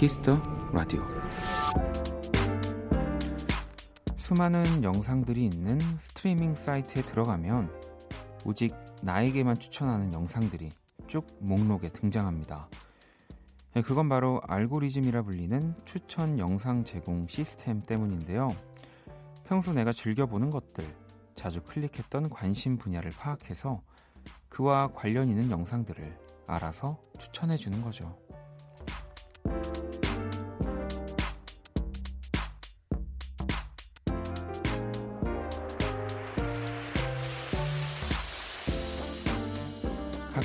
[0.00, 0.40] Kiss the
[0.72, 1.04] Radio
[4.16, 7.70] 수많은 영상들이 있는 스트리밍 사이트에 들어가면
[8.46, 10.70] 오직 나에게만 추천하는 영상들이
[11.06, 12.70] 쭉 목록에 등장합니다.
[13.74, 18.56] 네, 그건 바로 알고리즘이라 불리는 추천 영상 제공 시스템 때문인데요.
[19.44, 20.82] 평소 내가 즐겨보는 것들,
[21.34, 23.82] 자주 클릭했던 관심 분야를 파악해서
[24.48, 28.16] 그와 관련 있는 영상들을 알아서 추천해주는 거죠.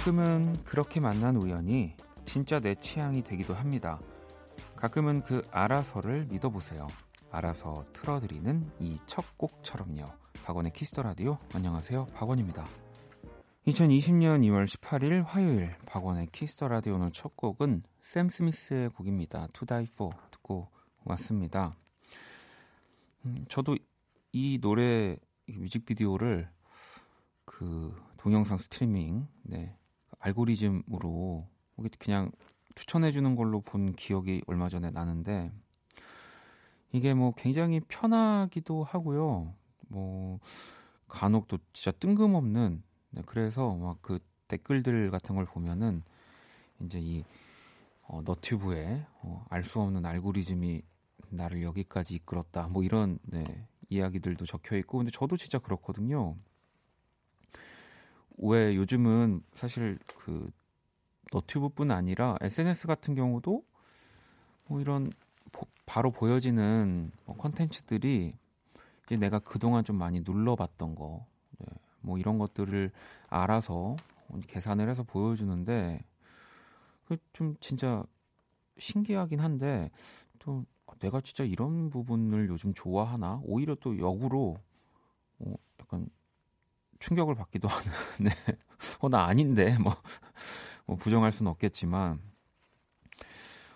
[0.05, 1.95] 가끔은 그렇게 만난 우연이
[2.25, 3.99] 진짜 내 취향이 되기도 합니다.
[4.75, 6.85] 가끔은 그 알아서를 믿어보세요.
[7.31, 10.05] 알아서 틀어드리는 이 첫 곡처럼요.
[10.43, 12.05] 박원의 Kiss the Radio 안녕하세요.
[12.13, 12.67] 박원입니다.
[13.65, 19.47] 2020년 2월 18일 화요일 박원의 Kiss the Radio 오늘 첫 곡은 샘 스미스의 곡입니다.
[19.53, 20.69] To Die For 듣고
[21.03, 21.75] 왔습니다.
[23.25, 23.75] 음, 저도
[24.33, 26.47] 이 노래 뮤직비디오를
[27.45, 29.75] 그 동영상 스트리밍 네,
[30.25, 31.47] 알고리즘으로
[31.99, 32.31] 그냥
[32.73, 35.51] 추천해 주는 걸로 본 기억이 얼마 전에 나는데
[36.91, 39.53] 이게 뭐 굉장히 편하기도 하고요.
[39.89, 40.39] 뭐
[41.07, 46.03] 간혹 또 진짜 뜬금없는 네, 그래서 막 그 댓글들 같은 걸 보면은
[46.81, 47.23] 이제 이
[48.03, 50.83] 어, 너튜브에 어, 알 수 없는 알고리즘이
[51.29, 52.67] 나를 여기까지 이끌었다.
[52.67, 53.43] 뭐 이런 네,
[53.89, 56.35] 이야기들도 적혀 있고 근데 저도 진짜 그렇거든요.
[58.37, 60.49] 왜 요즘은 사실 그
[61.31, 63.63] 너튜브뿐 아니라 SNS 같은 경우도
[64.67, 65.09] 뭐 이런
[65.51, 68.35] 보, 바로 보여지는 뭐 컨텐츠들이
[69.05, 71.25] 이제 내가 그동안 좀 많이 눌러봤던 거,
[71.59, 71.67] 네,
[72.01, 72.91] 뭐 이런 것들을
[73.27, 73.95] 알아서
[74.47, 76.03] 계산을 해서 보여주는데
[77.05, 78.03] 그좀 진짜
[78.77, 79.91] 신기하긴 한데
[80.39, 80.65] 또
[80.99, 83.41] 내가 진짜 이런 부분을 요즘 좋아하나?
[83.43, 84.57] 오히려 또 역으로
[85.39, 86.07] 어, 약간
[87.05, 87.91] 충격을 받기도 하는.
[88.21, 88.31] 네.
[88.99, 89.95] 어, 나 아닌데, 뭐,
[90.85, 92.19] 뭐 부정할 수는 없겠지만,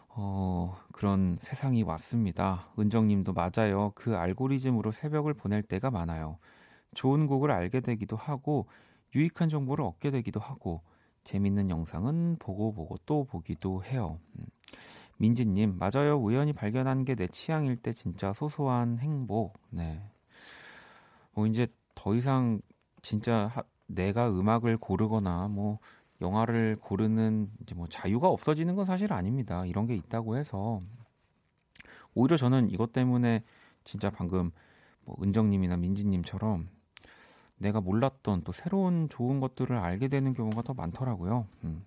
[0.10, 2.72] 어, 그런 세상이 왔습니다.
[2.78, 3.92] 은정님도 맞아요.
[3.96, 6.40] 그 알고리즘으로 새벽을 보낼 때가 많아요.
[6.96, 8.68] 좋은 곡을 알게 되기도 하고,
[9.16, 10.82] 유익한 정보를 얻게 되기도 하고,
[11.24, 14.20] 재밌는 영상은 보고 보고 또 보기도 해요.
[14.40, 14.46] 음.
[15.18, 16.16] 민지님, 맞아요.
[16.18, 19.60] 우연히 발견한 게 내 취향일 때 진짜 소소한 행복.
[19.70, 20.02] 네.
[21.34, 22.62] 뭐 이제 더 이상
[23.02, 25.80] 진짜 하, 내가 음악을 고르거나 뭐
[26.22, 29.66] 영화를 고르는 이제 뭐 자유가 없어지는 건 사실 아닙니다.
[29.66, 30.80] 이런 게 있다고 해서
[32.14, 33.44] 오히려 저는 이것 때문에
[33.84, 34.52] 진짜 방금
[35.06, 36.70] 뭐 은정님이나 민지님처럼
[37.58, 41.48] 내가 몰랐던 또 새로운 좋은 것들을 알게 되는 경우가 더 많더라고요.
[41.64, 41.84] 음.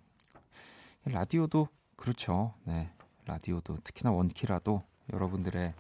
[1.05, 2.55] 라디오도 그렇죠.
[2.65, 2.91] 네,
[3.27, 5.75] 라디오도 특히나 원키라도 여러분들의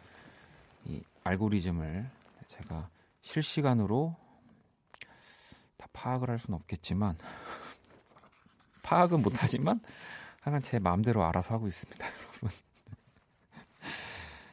[0.86, 2.08] 이 알고리즘을
[2.48, 2.88] 제가
[3.20, 4.16] 실시간으로
[5.82, 7.16] 다 파악을 할 수는 없겠지만
[8.82, 9.80] 파악은 못하지만
[10.40, 12.50] 하여간 제 마음대로 알아서 하고 있습니다, 여러분.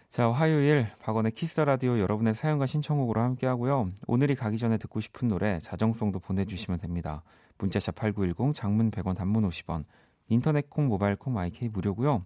[0.10, 3.92] 자, 화요일 박원의 Kiss the Radio 여러분의 사연과 신청곡으로 함께 하고요.
[4.08, 7.24] 오늘이 가기 전에 듣고 싶은 노래 자정송도 보내 주시면 됩니다.
[7.60, 9.86] 문자샵 8910, 장문 100원, 단문 50원,
[10.28, 12.26] 인터넷 콩, 모바일 콩, My K 무료고요.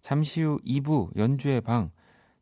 [0.00, 1.90] 잠시 후 2부 연주의 방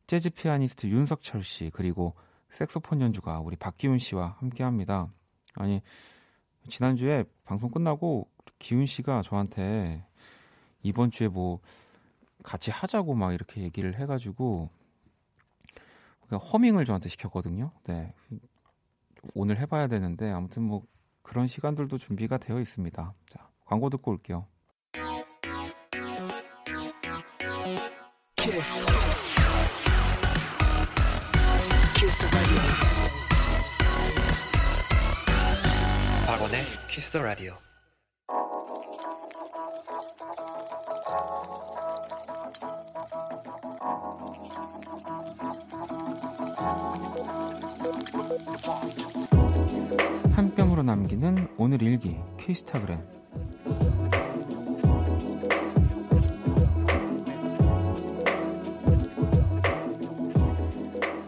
[0.07, 2.15] 재즈 피아니스트 윤석철 씨 그리고
[2.51, 5.09] 색소폰 연주가 우리 박기훈 씨와 함께 합니다.
[5.57, 5.83] 아니
[6.69, 8.29] 지난주에 방송 끝나고
[8.59, 10.05] 기훈 씨가 저한테
[10.83, 11.61] 이번 주에 뭐
[12.43, 14.71] 같이 하자고 막 이렇게 얘기를 해가지고
[16.31, 17.71] 허밍을 저한테 시켰거든요.
[17.85, 18.13] 네.
[19.35, 20.83] 오늘 해봐야 되는데 아무튼 뭐
[21.23, 23.15] 그런 시간들도 준비가 되어 있습니다.
[23.29, 24.47] 자, 광고 듣고 올게요.
[28.37, 29.34] 키스
[36.95, 37.55] 키스 더 라디오.
[50.37, 53.01] 한 뼘으로 남기는 오늘 일기 키스타그램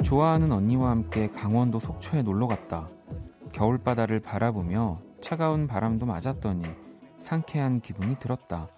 [0.05, 2.89] 좋아하는 언니와 함께 강원도 속초에 놀러 갔다.
[3.51, 6.65] 겨울바다를 바라보며 차가운 바람도 맞았더니
[7.19, 8.69] 상쾌한 기분이 들었다.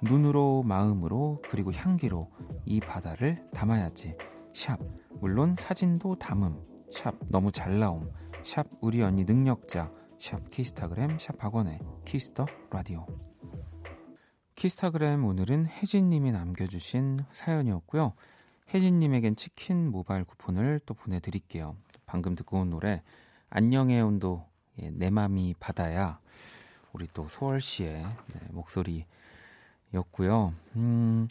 [0.00, 2.30] 눈으로 마음으로 그리고 향기로
[2.64, 4.16] 이 바다를 담아야지.
[4.54, 4.80] 샵
[5.20, 6.58] 물론 사진도 담음.
[6.90, 8.10] 샵 너무 잘 나옴.
[8.42, 9.92] 샵 우리 언니 능력자.
[10.18, 13.06] 샵 키스타그램 샵 박원의 Kiss the Radio
[14.54, 18.14] 키스타그램 오늘은 혜진님이 남겨주신 사연이었고요.
[18.72, 21.76] 혜진님에겐 치킨 모바일 쿠폰을 또 보내드릴게요.
[22.06, 23.02] 방금 듣고 온 노래
[23.50, 26.20] 안녕의 온도 예, 내 맘이 바다야
[26.92, 30.54] 우리 또 소월 씨의 네, 목소리였고요.
[30.76, 31.28] 음,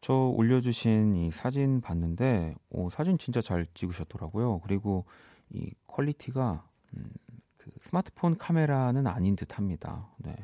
[0.00, 4.60] 저 올려주신 이 사진 봤는데 오, 사진 진짜 잘 찍으셨더라고요.
[4.60, 5.04] 그리고
[5.50, 6.64] 이 quality가
[6.96, 7.10] 음,
[7.58, 10.08] 그 스마트폰 카메라는 아닌 듯합니다.
[10.18, 10.34] 네,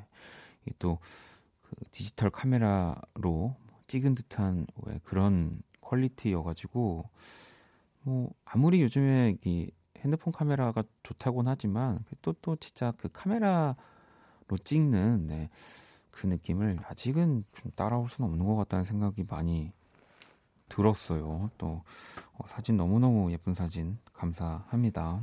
[0.78, 0.98] 또
[1.68, 3.54] 그 디지털 카메라로
[3.86, 7.08] 찍은 듯한 왜 그런 퀄리티여가지고
[8.02, 9.70] 뭐 아무리 요즘에 이
[10.06, 13.74] 핸드폰 카메라가 좋다곤 하지만 또또 또 진짜 그 카메라로
[14.62, 15.50] 찍는 네,
[16.10, 19.72] 그 느낌을 아직은 좀 따라올 수는 없는 것 같다는 생각이 많이
[20.68, 21.50] 들었어요.
[21.58, 21.82] 또
[22.34, 25.20] 어, 사진 너무너무 예쁜 사진 감사합니다.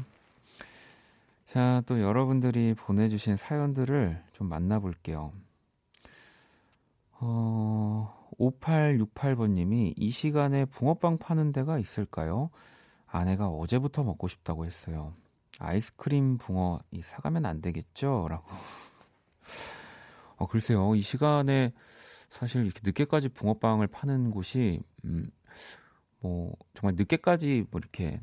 [1.47, 5.31] 자, 또 여러분들이 보내주신 사연들을 좀 만나볼게요.
[7.19, 12.50] 어, 5868번님이 이 시간에 붕어빵 파는 데가 있을까요?
[13.13, 15.13] 아내가 어제부터 먹고 싶다고 했어요.
[15.60, 18.27] 아이스크림 붕어 이 사가면 안 되겠죠?
[18.27, 18.48] 라고.
[20.38, 20.95] 어, 글쎄요.
[20.95, 21.74] 이 시간에
[22.30, 25.30] 사실 이렇게 늦게까지 붕어빵을 파는 곳이, 음,
[26.21, 28.19] 뭐, 정말 늦게까지 뭐 이렇게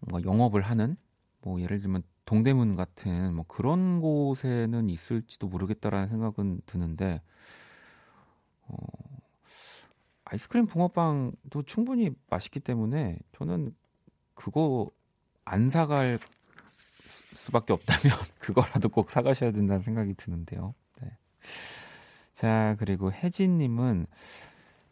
[0.00, 0.96] 뭔가 영업을 하는,
[1.40, 7.22] 뭐, 예를 들면 동대문 같은 뭐 그런 곳에는 있을지도 모르겠다라는 생각은 드는데,
[8.66, 8.76] 어,
[10.24, 13.74] 아이스크림 붕어빵도 충분히 맛있기 때문에 저는
[14.34, 14.90] 그거
[15.44, 16.18] 안 사갈
[17.36, 20.74] 수밖에 없다면 그거라도 꼭 사가셔야 된다는 생각이 드는데요.
[21.00, 21.10] 네.
[22.32, 24.06] 자, 그리고 혜진님은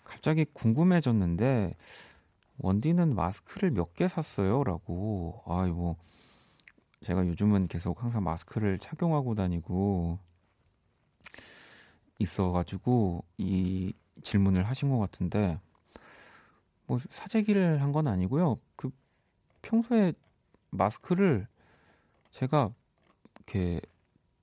[0.05, 1.75] 갑자기 궁금해졌는데
[2.58, 4.62] 원디는 마스크를 몇 개 샀어요?
[4.64, 5.43] 라고.
[5.46, 5.75] 아이고.
[5.76, 5.96] 뭐
[7.05, 10.19] 제가 요즘은 계속 항상 마스크를 착용하고 다니고
[12.19, 13.93] 있어가지고 이
[14.23, 15.59] 질문을 하신 것 같은데
[16.87, 18.59] 뭐 사재기를 한 건 아니고요.
[18.76, 18.91] 그
[19.62, 20.12] 평소에
[20.70, 21.47] 마스크를
[22.32, 22.70] 제가
[23.37, 23.81] 이렇게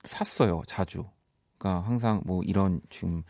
[0.04, 0.62] 샀어요.
[0.66, 1.04] 자주.
[1.58, 3.22] 그러니까 항상 뭐 이런 지금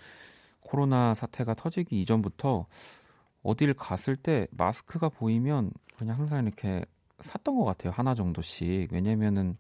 [0.61, 2.67] 코로나 사태가 터지기 이전부터
[3.43, 6.85] 어딜 갔을 때 마스크가 보이면 그냥 항상 이렇게
[7.21, 7.93] 샀던 것 같아요.
[7.93, 8.93] 하나 정도씩.
[8.93, 9.57] 왜냐면은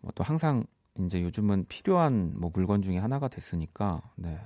[0.00, 0.64] 뭐 또 항상
[0.98, 4.38] 이제 요즘은 필요한 뭐 물건 중에 하나가 됐으니까 네.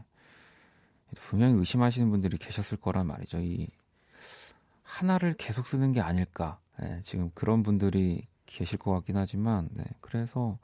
[1.16, 3.38] 분명히 의심하시는 분들이 계셨을 거란 말이죠.
[3.40, 3.68] 이
[4.82, 6.58] 하나를 계속 쓰는 게 아닐까.
[6.78, 10.58] 네, 지금 그런 분들이 계실 것 같긴 하지만, 네, 그래서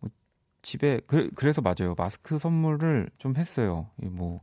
[0.00, 0.10] 뭐
[0.62, 1.94] 집에 그, 래서 맞아요.
[1.96, 3.90] 마스크 선물을 좀 했어요.
[3.96, 4.40] 뭐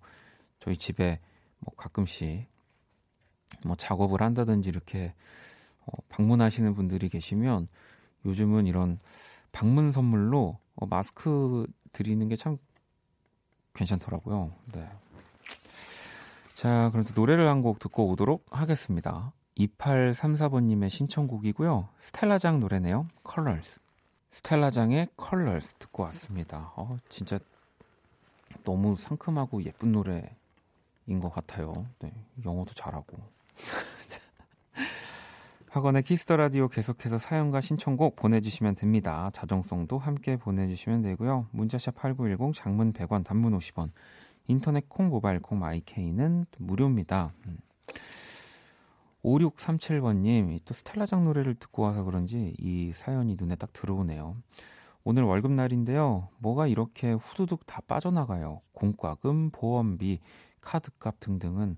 [0.59, 1.19] 저희 집에
[1.59, 2.45] 뭐 가끔씩
[3.65, 5.13] 뭐 작업을 한다든지 이렇게
[5.85, 7.67] 어, 방문하시는 분들이 계시면
[8.25, 8.99] 요즘은 이런
[9.51, 12.57] 방문 선물로 어, 마스크 드리는 게 참
[13.73, 14.51] 괜찮더라고요.
[14.73, 14.87] 네.
[16.55, 19.31] 자, 그럼 노래를 한 곡 듣고 오도록 하겠습니다.
[19.57, 21.87] 2834번님의 신청곡이고요.
[21.99, 23.07] 스텔라장 노래네요.
[23.29, 23.79] Colors.
[24.31, 26.71] 스텔라장의 Colors 듣고 왔습니다.
[26.75, 27.37] 어, 진짜
[28.63, 31.73] 너무 상큼하고 예쁜 노래인 것 같아요.
[31.99, 32.11] 네,
[32.45, 33.17] 영어도 잘하고.
[35.73, 39.31] 박원의 Kiss the Radio 계속해서 사연과 신청곡 보내주시면 됩니다.
[39.33, 41.47] 자정송도 함께 보내주시면 되고요.
[41.49, 43.89] 문자샵 8910 장문 100원 단문 50원
[44.45, 47.33] 인터넷 콩 모바일 콩 My K는 무료입니다.
[49.23, 50.59] 5637번님 음.
[50.63, 54.35] 또 스텔라장 노래를 듣고 와서 그런지 이 사연이 눈에 딱 들어오네요.
[55.03, 56.29] 오늘 월급날인데요.
[56.37, 58.61] 뭐가 이렇게 후두둑 다 빠져나가요.
[58.73, 60.19] 공과금, 보험비,
[60.61, 61.77] 카드값 등등은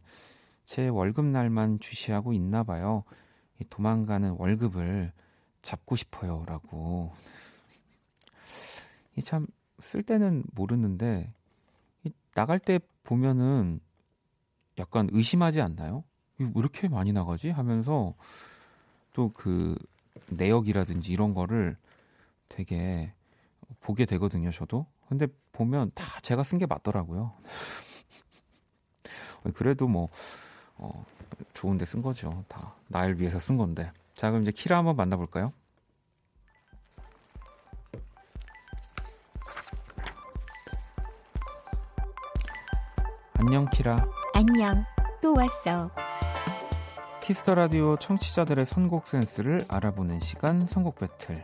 [0.66, 3.06] 제 월급날만 주시하고 있나 봐요.
[3.70, 5.12] 도망가는 월급을
[5.62, 7.14] 잡고 싶어요라고.
[9.18, 9.48] 이 참
[9.82, 11.34] 쓸 때는 모르는데
[12.34, 13.80] 나갈 때 보면은
[14.78, 16.04] 약간 의심하지 않나요?
[16.38, 17.50] 왜 이렇게 많이 나가지?
[17.50, 18.14] 하면서
[19.14, 19.76] 또 그
[20.32, 21.78] 내역이라든지 이런 거를
[22.50, 23.14] 되게
[23.82, 24.86] 보게 되거든요, 저도.
[25.08, 27.34] 근데 보면 다 제가 쓴 게 맞더라고요.
[29.54, 30.10] 그래도 뭐,
[30.78, 31.06] 어,
[31.54, 32.44] 좋은데 쓴 거죠.
[32.48, 33.92] 다 나를 위해서 쓴 건데.
[34.14, 35.52] 자, 그럼 이제 키라 한번 만나볼까요?
[43.34, 44.08] 안녕 키라.
[44.34, 44.84] 안녕.
[45.22, 45.92] 또 왔어.
[47.22, 51.44] Kiss the Radio 청취자들의 선곡 센스를 알아보는 시간 선곡 배틀.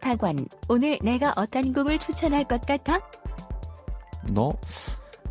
[0.00, 2.98] 박원, 오늘 내가 어떤 곡을 추천할 것 같아?
[4.30, 4.52] 너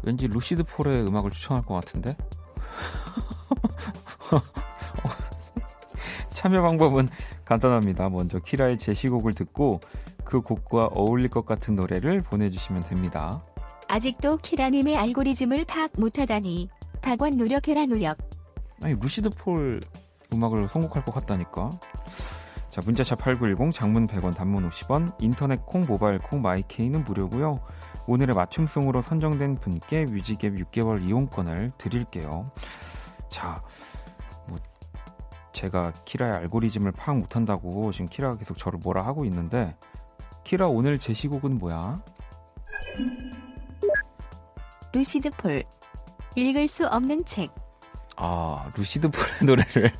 [0.03, 2.17] 왠지 루시드 폴의 음악을 추천할 것 같은데?
[6.45, 7.09] 참여 방법은
[7.43, 8.07] 간단합니다.
[8.09, 9.79] 먼저 키라의 제시곡을 듣고
[10.23, 13.43] 그 곡과 어울릴 것 같은 노래를 보내주시면 됩니다.
[13.87, 16.69] 아직도 키라님의 알고리즘을 파악 못하다니.
[17.01, 18.19] 박원 노력해라 노력.
[18.83, 19.79] 아니 루시드 폴
[20.31, 21.71] 음악을 선곡할 것 같다니까.
[22.69, 27.59] 자 문자샵 8910 장문 100원 단문 50원 인터넷 콩 모바일 콩 my K는 무료고요.
[28.05, 32.51] 오늘의 맞춤송으로 선정된 분께 music 앱 6개월 이용권을 드릴게요.
[33.29, 33.94] 자, 뭐
[35.55, 39.75] 제가 키라의 알고리즘을 파악 못한다고 지금 키라가 계속 저를 뭐라 하고 있는데
[40.43, 42.01] 키라 오늘 제시곡은 뭐야?
[44.93, 45.63] 루시드 폴
[46.35, 47.49] 읽을 수 없는 책
[48.17, 49.91] 아 루시드 폴의 노래를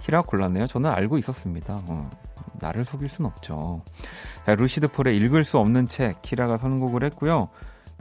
[0.00, 0.66] 키라 골랐네요.
[0.66, 1.82] 저는 알고 있었습니다.
[1.88, 2.10] 어,
[2.54, 3.82] 나를 속일 순 없죠.
[4.46, 7.48] 자, 루시드 폴의 읽을 수 없는 책 키라가 선곡을 했고요.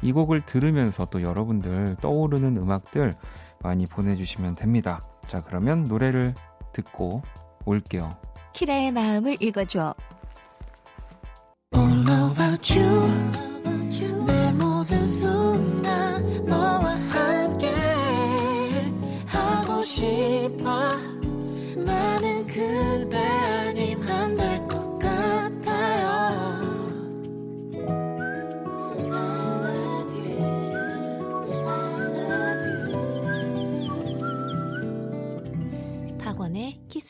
[0.01, 3.13] 이 곡을 들으면서 또 여러분들 떠오르는 음악들
[3.61, 5.05] 많이 보내주시면 됩니다.
[5.27, 6.33] 자 그러면 노래를
[6.73, 7.21] 듣고
[7.65, 8.17] 올게요.
[8.53, 9.95] 키라의 마음을 읽어줘.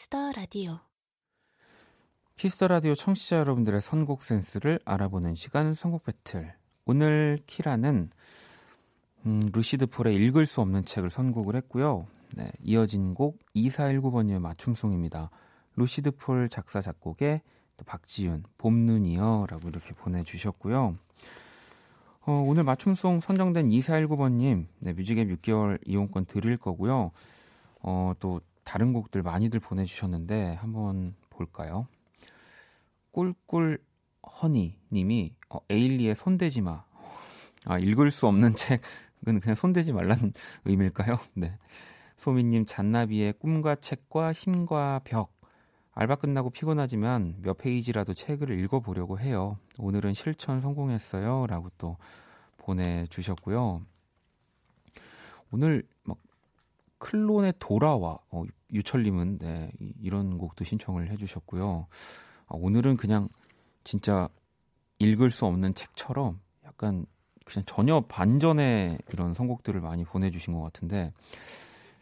[0.10, 0.80] Kiss the Radio
[2.36, 6.52] Kiss the Radio 청취자 여러분들의 선곡 센스를 알아보는 시간 선곡 배틀.
[6.86, 8.10] 오늘 키라는
[9.28, 12.08] 음, 루시드 폴의 읽을 수 없는 책을 선곡을 했고요.
[12.36, 15.30] 네, 이어진 곡 2419번님의 맞춤송입니다.
[15.76, 17.42] 루시드 폴 작사 작곡의
[17.78, 20.96] 또 박지윤 봄눈이여라고 이렇게 보내주셨고요.
[22.26, 27.12] 어, 오늘 맞춤송 선정된 2419번님 네, music 앱 6개월 이용권 드릴 거고요.
[27.82, 31.88] 어, 또 다른 곡들 많이들 보내주셨는데 한번 볼까요?
[33.10, 33.80] 꿀꿀
[34.22, 36.84] 허니 님이 어, 에일리의 손대지 마.
[37.66, 40.34] 아, 읽을 수 없는 책은 그냥 손대지 말라는
[40.66, 41.18] 의미일까요?
[41.34, 41.58] 네.
[42.18, 45.34] 소미님 잔나비의 꿈과 책과 힘과 벽.
[45.96, 49.58] 알바 끝나고 피곤하지만 몇 페이지라도 책을 읽어보려고 해요.
[49.80, 51.48] 오늘은 실천 성공했어요.
[51.48, 51.98] 라고 또
[52.58, 53.82] 보내주셨고요.
[55.52, 56.20] 오늘 막
[57.00, 58.20] 클론의 돌아와.
[58.30, 61.88] 어, 유철님은 네, 이- 이런 곡도 신청을 해주셨고요.
[62.48, 63.30] 아, 오늘은 그냥
[63.84, 64.30] 진짜
[65.00, 67.06] 읽을 수 없는 책처럼 약간
[67.46, 71.12] 그냥 전혀 반전의 이런 선곡들을 많이 보내주신 것 같은데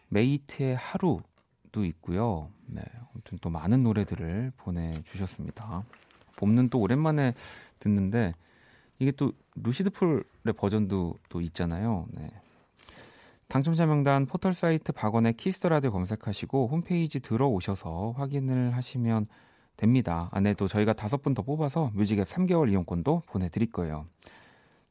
[0.10, 2.50] 메이트의 하루도 있고요.
[2.66, 5.84] 네, 아무튼 또 많은 노래들을 보내주셨습니다.
[6.38, 7.34] 봄는 또 오랜만에
[7.80, 8.34] 듣는데
[9.00, 12.08] 이게 또 루시드 폴의 버전도 또 있잖아요.
[12.12, 12.30] 네.
[13.48, 19.26] 당첨자 명단 포털 사이트 박원의 Kiss the Radio 검색하시고 홈페이지 들어오셔서 확인을 하시면
[19.78, 20.30] 됩니다.
[20.34, 24.06] 안에도 저희가 다섯 분 더 뽑아서 music 앱 3개월 이용권도 보내드릴 거예요.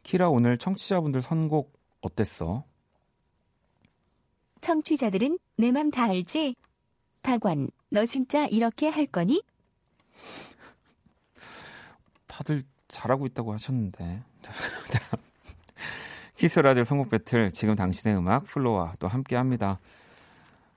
[0.04, 2.64] 키라 오늘 청취자분들 선곡 어땠어?
[4.60, 6.54] 청취자들은 내 맘 다 알지?
[7.22, 9.42] 박원, 너 진짜 이렇게 할 거니?
[12.26, 14.22] 다들 잘하고 있다고 하셨는데.
[16.37, 19.81] Kiss the Radio 선곡 배틀 지금 당신의 음악 FLO와 또 함께 합니다.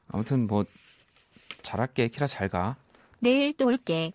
[0.07, 0.63] 아무튼 뭐
[1.61, 2.77] 잘할게 키라 잘 가.
[3.19, 4.13] 내일 또 올게.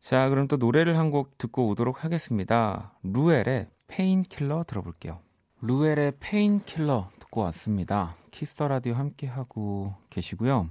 [0.00, 2.92] 자, 그럼 또 노래를 한 곡 듣고 오도록 하겠습니다.
[3.02, 5.20] Ruel의 Painkiller 들어볼게요.
[5.60, 8.16] Ruel의 Painkiller 듣고 왔습니다.
[8.30, 10.70] Kiss the Radio 함께 하고 계시고요.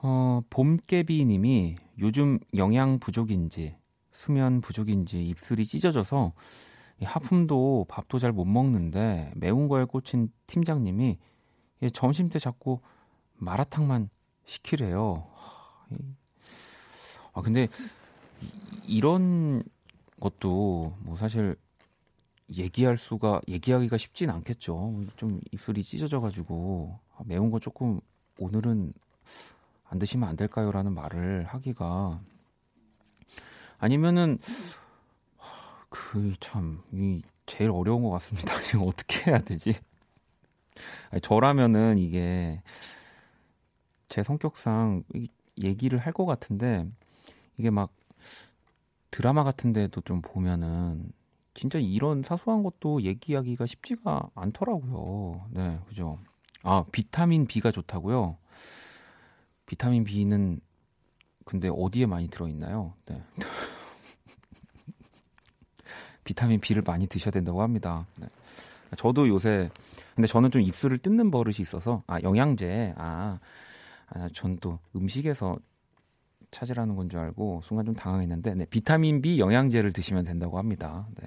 [0.00, 3.76] 어, 봄깨비 님이 요즘 영양 부족인지
[4.12, 11.18] 수면 부족인지 입술이 찢어져서 이 하품도 밥도 잘 못 먹는데 매운 거에 꽂힌 팀장님이
[11.82, 12.80] 이 점심 때 자꾸
[13.36, 14.10] 마라탕만
[14.46, 15.26] 시키래요.
[17.32, 17.68] 아 근데
[18.42, 19.62] 이- 이런
[20.20, 21.56] 것도 뭐 사실
[22.50, 25.04] 얘기할 수가 얘기하기가 쉽진 않겠죠.
[25.16, 28.00] 좀 입술이 찢어져 가지고 아, 매운 거 조금
[28.38, 28.92] 오늘은
[29.90, 32.20] 안 드시면 안 될까요라는 말을 하기가
[33.78, 34.38] 아니면은
[35.90, 38.52] 그 참 이 제일 어려운 것 같습니다.
[38.74, 39.74] 이거 어떻게 해야 되지?
[41.10, 42.60] 아니, 저라면은 이게
[44.08, 45.28] 제 성격상 이-
[45.62, 46.86] 얘기를 할 것 같은데
[47.58, 47.92] 이게 막
[49.10, 51.10] 드라마 같은 데도 좀 보면은
[51.54, 55.46] 진짜 이런 사소한 것도 얘기하기가 쉽지가 않더라고요.
[55.50, 56.18] 네, 그죠.
[56.62, 58.36] 아, 비타민 B가 좋다고요?
[59.66, 60.60] 비타민 B는
[61.44, 62.94] 근데 어디에 많이 들어있나요?
[63.06, 63.22] 네.
[66.28, 68.06] 비타민 B를 많이 드셔야 된다고 합니다.
[68.16, 68.26] 네.
[68.98, 69.70] 저도 요새
[70.14, 73.38] 근데 저는 좀 입술을 뜯는 버릇이 있어서 아 영양제 아,
[74.10, 75.56] 아 전 또 음식에서
[76.50, 81.06] 찾으라는 건 줄 알고 순간 좀 당황했는데 네, 비타민 B 영양제를 드시면 된다고 합니다.
[81.20, 81.26] 네.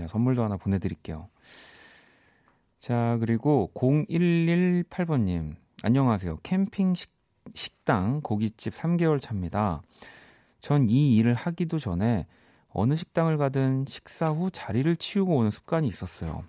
[0.00, 1.28] 네, 선물도 하나 보내드릴게요.
[2.80, 6.38] 자 그리고 0118번님 안녕하세요.
[6.42, 7.10] 캠핑 식,
[7.54, 9.82] 식당 고깃집 3개월 차입니다.
[10.60, 12.26] 전 이 일을 하기도 전에
[12.72, 16.44] 어느 식당을 가든 식사 후 자리를 치우고 오는 습관이 있었어요.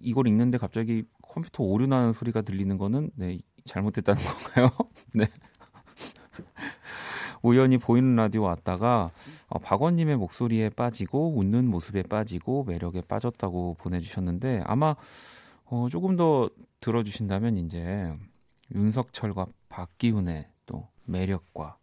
[0.00, 4.22] 이걸 읽는데 갑자기 컴퓨터 오류 나는 소리가 들리는 거는 네, 잘못됐다는
[4.54, 4.68] 건가요?
[5.14, 5.26] 네.
[7.42, 9.10] 우연히 보이는 라디오 왔다가
[9.48, 14.94] 어, 박원님의 목소리에 빠지고 웃는 모습에 빠지고 매력에 빠졌다고 보내주셨는데 아마
[15.64, 16.48] 어, 조금 더
[16.80, 18.12] 들어주신다면 이제
[18.74, 21.78] 윤석철과 박기훈의 또 매력과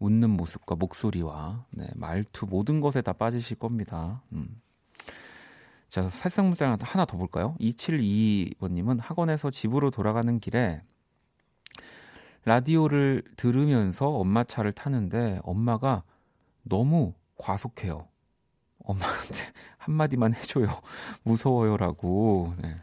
[0.00, 4.22] 웃는 모습과 목소리와 네, 말투 모든 것에 다 빠지실 겁니다.
[4.32, 4.60] 음.
[5.88, 7.56] 자, 살상무장 하나 더 볼까요?
[7.60, 10.82] 2722번님은 학원에서 집으로 돌아가는 길에
[12.44, 16.02] 라디오를 들으면서 엄마 차를 타는데 엄마가
[16.62, 18.08] 너무 과속해요.
[18.84, 19.34] 엄마한테
[19.78, 20.68] 한마디만 해줘요.
[21.24, 22.54] 무서워요라고.
[22.58, 22.76] 네.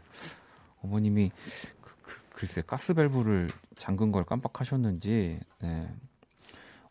[0.82, 1.32] 어머님이
[1.80, 5.94] 그, 그, 글쎄 가스밸브를 잠근 걸 깜빡하셨는지 네.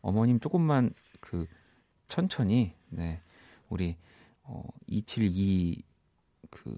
[0.01, 1.47] 어머님 조금만 그
[2.07, 3.21] 천천히 네
[3.69, 3.97] 우리
[4.43, 5.83] 어, 272
[6.49, 6.77] 그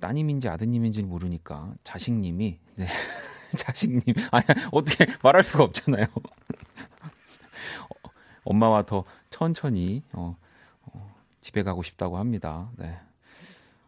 [0.00, 2.86] 따님인지 아드님인지 모르니까 자식님이 네
[3.58, 6.06] 자식님 아니 어떻게 말할 수가 없잖아요.
[6.14, 8.10] 어,
[8.44, 10.36] 엄마와 더 천천히 어,
[10.82, 12.70] 어, 집에 가고 싶다고 합니다.
[12.76, 12.98] 네.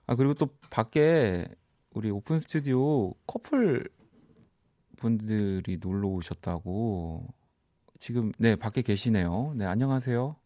[0.07, 1.47] 아 그리고 또 밖에
[1.95, 3.89] 우리 오픈 스튜디오 커플
[4.97, 7.27] 분들이 놀러 오셨다고
[8.07, 9.55] 지금 네 밖에 계시네요.
[9.57, 10.37] 네 안녕하세요.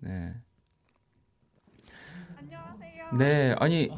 [0.00, 0.34] 네.
[2.36, 3.16] 안녕하세요.
[3.16, 3.88] 네 아니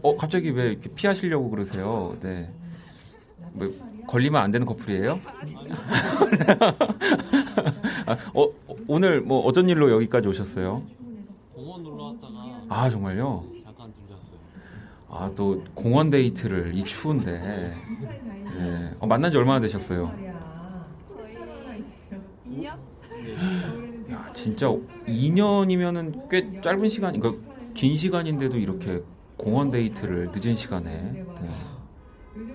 [0.00, 2.16] 어 갑자기 왜 이렇게 피하시려고 그러세요?
[2.20, 2.54] 네.
[3.50, 3.68] 뭐
[4.06, 5.18] 걸리면 안 되는 커플이에요?
[8.06, 8.48] 아, 어,
[8.86, 10.84] 오늘 뭐 어떤 일로 여기까지 오셨어요?
[11.52, 13.44] 공원 놀러 왔다가 아 정말요?
[13.64, 14.38] 잠깐 들렸어요.
[15.08, 17.74] 아또 공원 데이트를 이 추운데
[18.56, 18.94] 네.
[19.00, 20.23] 어, 만난 지 얼마나 되셨어요?
[22.54, 24.12] 저희 2년?
[24.12, 24.66] 야 진짜
[25.06, 27.42] 2년이면은 꽤 짧은 시간, 그러니까
[27.74, 29.02] 긴 시간인데도 이렇게
[29.36, 31.24] 공원 데이트를 늦은 시간에 네.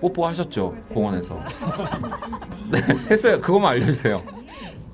[0.00, 1.38] 뽀뽀 하셨죠 공원에서?
[2.70, 2.78] 네
[3.10, 3.40] 했어요.
[3.40, 4.24] 그것만 알려주세요.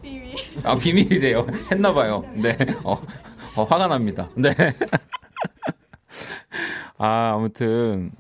[0.03, 0.35] 비밀.
[0.65, 1.47] 아 비밀이래요.
[1.71, 2.25] 했나봐요.
[2.35, 2.57] 네.
[2.83, 3.01] 어,
[3.55, 4.29] 어, 화가 납니다.
[4.35, 4.51] 네.
[6.99, 8.11] 아 아무튼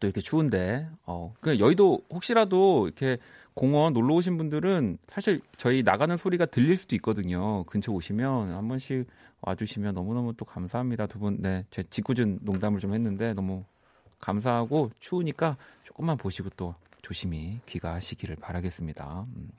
[0.00, 3.18] 또 이렇게 추운데 어, 그 여의도 혹시라도 이렇게
[3.54, 7.64] 공원 놀러 오신 분들은 사실 저희 나가는 소리가 들릴 수도 있거든요.
[7.64, 9.06] 근처 오시면 한 번씩
[9.42, 11.06] 와주시면 너무너무 또 감사합니다.
[11.06, 11.64] 두 분, 네.
[11.70, 13.64] 제 짓궂은 농담을 좀 했는데 너무
[14.20, 19.24] 감사하고 추우니까 조금만 보시고 또 조심히 귀가하시기를 바라겠습니다.
[19.36, 19.50] 음.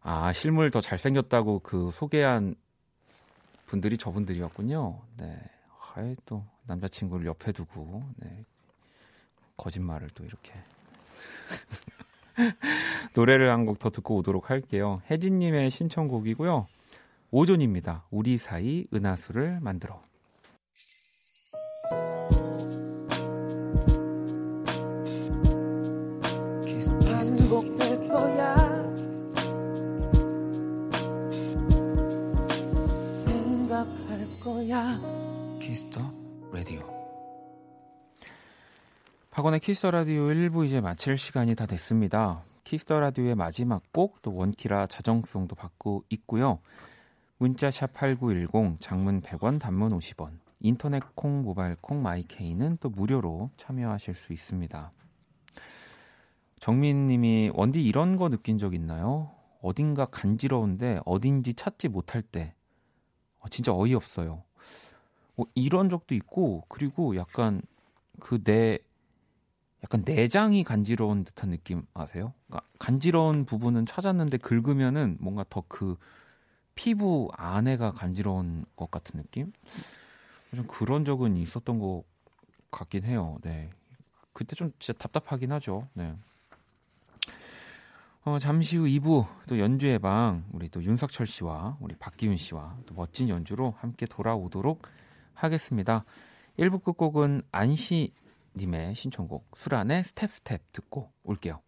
[0.00, 2.56] 아, 실물 더 잘생겼다고 그 소개한
[3.66, 5.00] 분들이 저분들이었군요.
[5.18, 5.38] 네.
[5.94, 8.44] 아예 또 남자친구를 옆에 두고, 네.
[9.56, 10.52] 거짓말을 또 이렇게.
[13.14, 15.00] 노래를 한 곡 더 듣고 오도록 할게요.
[15.10, 16.66] 혜진님의 신청곡이고요.
[17.30, 18.04] 오존입니다.
[18.10, 20.00] 우리 사이 은하수를 만들어.
[33.26, 34.98] 생각할 거야.
[39.42, 42.44] 박원의 Kiss the Radio 1부 이제 마칠 시간이 다 됐습니다.
[42.62, 46.60] Kiss the Radio의 마지막 곡 또 원키라 자정송도 받고 있고요.
[47.38, 53.50] 문자 샵 8910 장문 100원 단문 50원 인터넷 콩 모바일 콩 my K는 또 무료로
[53.56, 54.92] 참여하실 수 있습니다.
[56.60, 59.32] 정민 님이 원디 이런 거 느낀 적 있나요?
[59.60, 62.54] 어딘가 간지러운데 어딘지 찾지 못할 때
[63.40, 64.44] 어, 진짜 어이없어요.
[65.34, 67.60] 뭐 이런 적도 있고 그리고 약간
[68.20, 68.78] 그 내
[69.82, 72.32] 약간 내장이 간지러운 듯한 느낌 아세요?
[72.46, 75.96] 그러니까 간지러운 부분은 찾았는데 긁으면은 뭔가 더 그
[76.74, 79.52] 피부 안에가 간지러운 것 같은 느낌?
[80.54, 82.04] 좀 그런 적은 있었던 것
[82.70, 83.38] 같긴 해요.
[83.42, 83.70] 네.
[84.32, 85.88] 그때 좀 진짜 답답하긴 하죠.
[85.94, 86.14] 네.
[88.24, 92.94] 어, 잠시 후 2부 또 연주의 방 우리 또 윤석철 씨와 우리 박기훈 씨와 또
[92.94, 94.82] 멋진 연주로 함께 돌아오도록
[95.34, 96.04] 하겠습니다.
[96.58, 98.12] 1부 끝곡은 안시
[98.56, 101.60] 님의 신청곡 수란의 Step Step 듣고 올게요.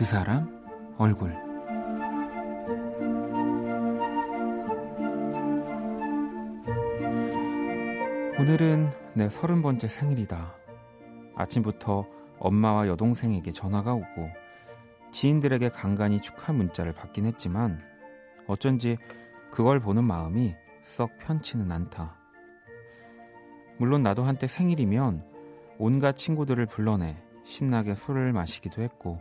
[0.00, 0.48] 그 사람
[0.96, 1.30] 얼굴
[8.38, 10.54] 오늘은 내 서른 번째 생일이다.
[11.34, 12.06] 아침부터
[12.38, 14.30] 엄마와 여동생에게 전화가 오고
[15.12, 17.82] 지인들에게 간간히 축하 문자를 받긴 했지만
[18.46, 18.96] 어쩐지
[19.50, 22.16] 그걸 보는 마음이 썩 편치는 않다.
[23.76, 25.26] 물론 나도 한때 생일이면
[25.76, 29.20] 온갖 친구들을 불러내 신나게 술을 마시기도 했고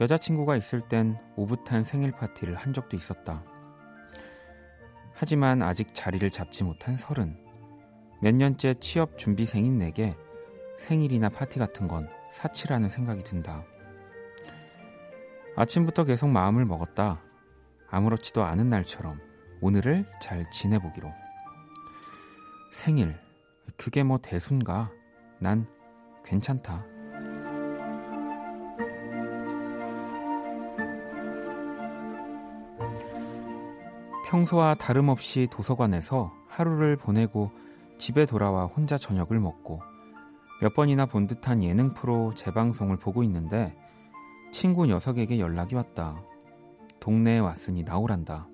[0.00, 3.44] 여자친구가 있을 땐 오붓한 생일 파티를 한 적도 있었다.
[5.14, 7.38] 하지만 아직 자리를 잡지 못한 서른.
[8.20, 10.16] 몇 년째 취업 준비생인 내게
[10.78, 13.64] 생일이나 파티 같은 건 사치라는 생각이 든다.
[15.56, 17.22] 아침부터 계속 마음을 먹었다.
[17.88, 19.20] 아무렇지도 않은 날처럼
[19.60, 21.12] 오늘을 잘 지내보기로.
[22.72, 23.20] 생일,
[23.76, 24.90] 그게 뭐 대순가?
[25.38, 25.66] 난
[26.24, 26.91] 괜찮다.
[34.32, 37.50] 평소와 다름없이 도서관에서 하루를 보내고
[37.98, 39.82] 집에 돌아와 혼자 저녁을 먹고
[40.62, 43.76] 몇 번이나 본 듯한 예능 프로 재방송을 보고 있는데
[44.50, 46.22] 친구 녀석에게 연락이 왔다.
[46.98, 48.48] 동네에 왔으니 나오란다.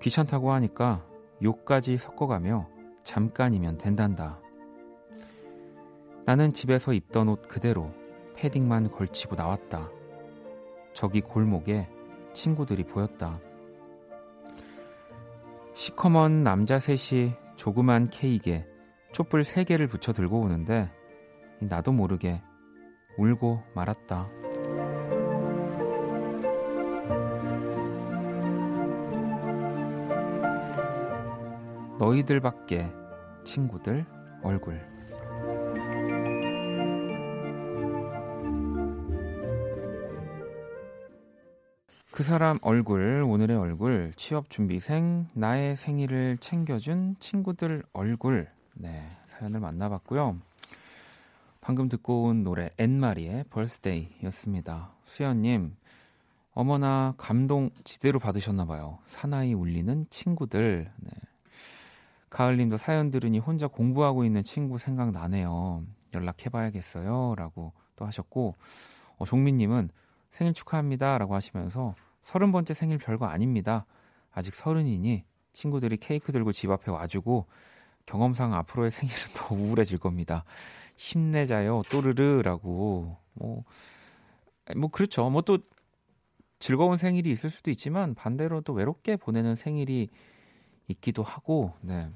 [0.00, 1.04] 귀찮다고 하니까
[1.42, 2.66] 욕까지 섞어가며
[3.02, 4.40] 잠깐이면 된단다.
[6.24, 7.92] 나는 집에서 입던 옷 그대로
[8.34, 9.90] 패딩만 걸치고 나왔다.
[10.94, 11.86] 저기 골목에
[12.32, 13.38] 친구들이 보였다.
[15.74, 18.64] 시커먼 남자 셋이 조그만 케이크에
[19.12, 20.90] 촛불 세 개를 붙여 들고 오는데
[21.60, 22.40] 나도 모르게
[23.18, 24.28] 울고 말았다.
[31.98, 32.90] 너희들밖에
[33.44, 34.04] 친구들
[34.42, 34.93] 얼굴.
[42.14, 48.48] 그 사람 얼굴, 오늘의 얼굴, 취업 준비생, 나의 생일을 챙겨준 친구들 얼굴.
[48.74, 50.38] 네, 사연을 만나봤고요.
[51.60, 54.92] 방금 듣고 온 노래 Anne-Marie의 Birthday였습니다.
[55.04, 55.74] 수연님,
[56.52, 59.00] 어머나 감동 지대로 받으셨나 봐요.
[59.06, 60.88] 사나이 울리는 친구들.
[60.96, 61.10] 네.
[62.30, 65.82] 가을님도 사연 들으니 혼자 공부하고 있는 친구 생각나네요.
[66.14, 67.34] 연락해봐야겠어요.
[67.36, 68.54] 라고 또 하셨고,
[69.16, 69.90] 어, 종민님은
[70.30, 71.18] 생일 축하합니다.
[71.18, 73.86] 라고 하시면서 서른 번째 생일 별거 아닙니다.
[74.32, 77.46] 아직 서른이니 친구들이 케이크 들고 집 앞에 와주고
[78.06, 80.44] 경험상 앞으로의 생일은 더 우울해질 겁니다.
[80.96, 81.82] 힘내자요.
[81.90, 83.16] 또르르라고.
[83.34, 83.64] 뭐,
[84.76, 85.30] 뭐 그렇죠.
[85.30, 85.58] 뭐 또
[86.58, 90.08] 즐거운 생일이 있을 수도 있지만 반대로 또 외롭게 보내는 생일이
[90.88, 92.08] 있기도 하고, 네.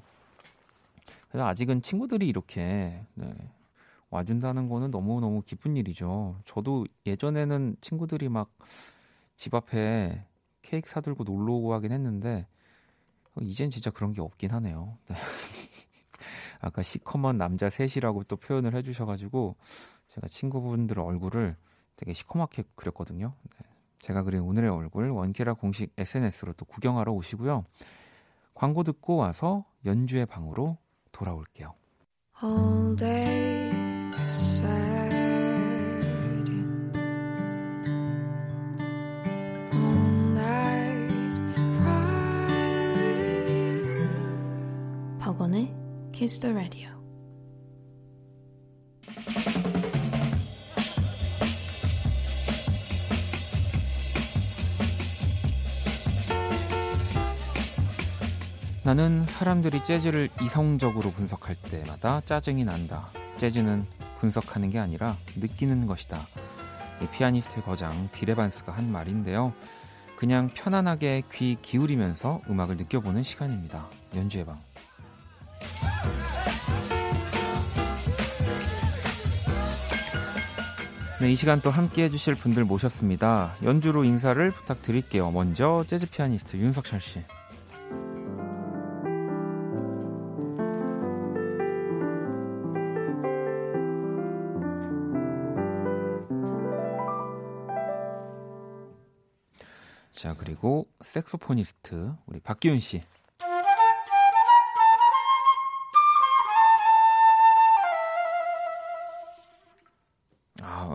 [1.27, 3.31] 그래서 아직은 친구들이 이렇게 네,
[4.09, 6.41] 와준다는 거는 너무너무 기쁜 일이죠.
[6.45, 8.49] 저도 예전에는 친구들이 막
[9.39, 10.25] 집 앞에
[10.61, 12.45] 케이크 사들고 놀러 오고 하긴 했는데,
[13.39, 14.97] 이젠 진짜 그런 게 없긴 하네요.
[15.07, 15.15] 네.
[16.59, 19.55] 아까 시커먼 남자 셋이라고 또 표현을 해주셔가지고,
[20.09, 21.55] 제가 친구분들 얼굴을
[21.95, 23.33] 되게 시커멓게 그렸거든요.
[23.43, 23.69] 네.
[23.99, 27.63] 제가 그린 오늘의 얼굴, 원키라 공식 SNS로 또 구경하러 오시고요.
[28.53, 30.77] 광고 듣고 와서 연주의 방으로
[31.13, 31.75] 돌아올게요.
[46.37, 46.89] The Radio.
[58.85, 63.09] 나는 사람들이 재즈를 이성적으로 분석할 때마다 짜증이 난다.
[63.37, 63.85] 재즈는
[64.19, 66.19] 분석하는 게 아니라 느끼는 것이다.
[67.01, 69.53] 이 피아니스트의 거장 비레반스가 한 말인데요.
[70.15, 73.89] 그냥 편안하게 귀 기울이면서 음악을 느껴보는 시간입니다.
[74.15, 74.68] 연주의 방.
[81.21, 83.53] 네, 이 시간 또 함께 해주실 분들 모셨습니다.
[83.61, 85.31] 연주로 인사를 부탁드릴게요.
[85.31, 87.19] 먼저 재즈 피아니스트 윤석철 씨.
[100.13, 103.01] 자, 그리고 색소포니스트 우리 박기훈 씨.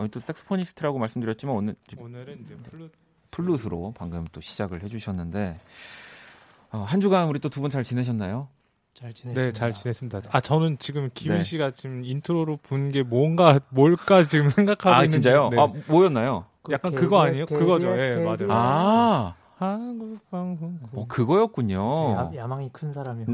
[0.05, 2.89] 오늘 또 색소포니스트라고 말씀드렸지만 오늘 오늘은 이제 플루
[3.31, 5.59] 플룻으로 방금 또 시작을 해주셨는데
[6.71, 8.41] 어, 한 주간 우리 또 두 분 잘 지내셨나요?
[8.93, 9.41] 잘 지냈습니다.
[9.47, 10.21] 네, 잘 지냈습니다.
[10.31, 11.43] 아, 저는 지금 기훈 네.
[11.43, 15.49] 씨가 지금 intro로 분 게 뭔가 뭘까 지금 생각하고 아 있는데 진짜요?
[15.49, 15.59] 네.
[15.59, 16.45] 아 뭐였나요?
[16.69, 17.45] 약간 그거 아니에요?
[17.47, 17.87] 그거죠.
[17.97, 18.17] 예, KBS.
[18.25, 18.47] 맞아요.
[18.51, 20.79] 아, 한국 방송.
[20.93, 22.11] 어, 그거였군요.
[22.13, 23.25] 야, 야망이 큰 사람이요.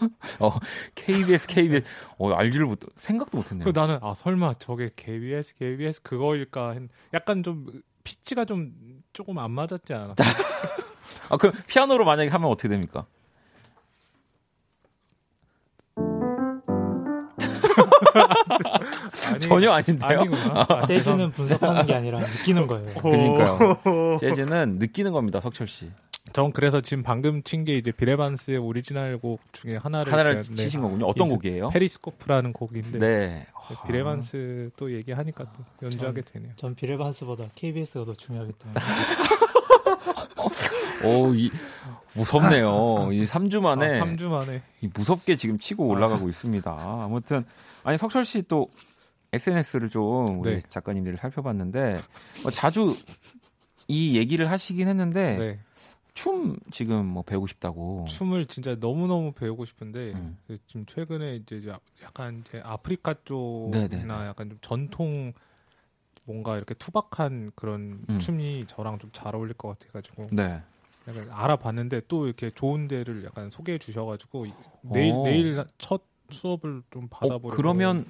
[0.00, 0.08] 네.
[0.40, 0.52] 어,
[0.94, 1.84] KBS, KBS,
[2.18, 3.64] 어, 알지를 못, 생각도 못 했네요.
[3.64, 6.82] 그 나는 아 설마 저게 KBS, KBS 그거일까 했
[7.14, 7.66] 약간 좀
[8.04, 8.72] 피치가 좀
[9.12, 10.14] 조금 안 맞았지 않았나?
[11.28, 13.06] 아, 그럼 피아노로 만약에 하면 어떻게 됩니까?
[19.28, 20.20] 아니, 전혀 아닌데요?
[20.20, 20.66] 아니구나.
[20.68, 22.94] 아, 재즈는 분석하는 게 아니라 느끼는 거예요.
[22.94, 24.18] 그러니까요.
[24.18, 25.90] 재즈는 느끼는 겁니다, 석철 씨.
[26.36, 30.48] 전 그래서 지금 방금 친 게 이제 Bill Evans의 오리지널 곡 중에 하나를 하나를 제가-
[30.50, 30.54] 네.
[30.64, 31.06] 치신 거군요.
[31.06, 31.70] 어떤 곡이에요?
[31.70, 33.46] Peri's Scope라는 곡인데 네.
[33.86, 36.52] Bill Evans 또 얘기하니까 또 연주하게 되네요.
[36.56, 38.68] 전 Bill Evans보다 KBS가 더 중요하겠다.
[41.06, 41.50] 오, 이,
[42.14, 43.12] 무섭네요.
[43.12, 43.98] 이 3주 만에.
[44.00, 46.70] 아, 3주 만에 이 무섭게 지금 치고 올라가고 있습니다.
[47.04, 47.46] 아무튼
[47.82, 48.68] 아니 석철 씨 또
[49.32, 50.60] SNS를 좀 우리 네.
[50.68, 52.02] 작가님들이 살펴봤는데
[52.42, 52.94] 뭐 자주
[53.88, 55.58] 이 얘기를 하시긴 했는데 네.
[56.16, 58.06] 춤 지금 뭐 배우고 싶다고.
[58.08, 60.38] 춤을 진짜 너무 너무 배우고 싶은데 음.
[60.46, 63.12] 그 지금 최근에 이제 야- 약간 이제 아프리카.
[63.24, 65.32] 쪽이나 약간 좀 전통
[66.24, 68.18] 뭔가 이렇게 투박한 그런 음.
[68.18, 70.62] 춤이 저랑 좀 잘 어울릴 것 같아가지고 네.
[71.06, 74.52] 약간 알아봤는데 또 이렇게 좋은 데를 약간 소개해 주셔가지고 이-
[74.82, 75.22] 내일 오.
[75.22, 78.06] 내일 첫 수업을 좀 어, 받아보려고 그러면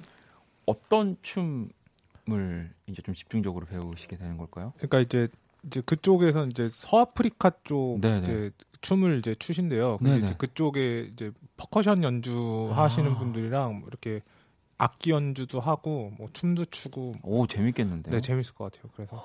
[0.65, 4.71] 어떤 춤을 이제 좀 집중적으로 배우시게 되는 걸까요?
[4.77, 5.27] 그러니까 이제
[5.65, 8.19] 이제 그쪽에서 이제 서아프리카 쪽 네네.
[8.21, 9.97] 이제 춤을 이제 추신대요.
[9.97, 10.25] 근데 네네.
[10.25, 13.17] 이제 그쪽에 이제 퍼커션 연주 하시는 아.
[13.19, 14.21] 분들이랑 뭐 이렇게
[14.77, 18.13] 악기 연주도 하고 뭐 춤도 추고 오 재밌겠는데요.
[18.13, 18.91] 네 재밌을 것 같아요.
[18.95, 19.17] 그래서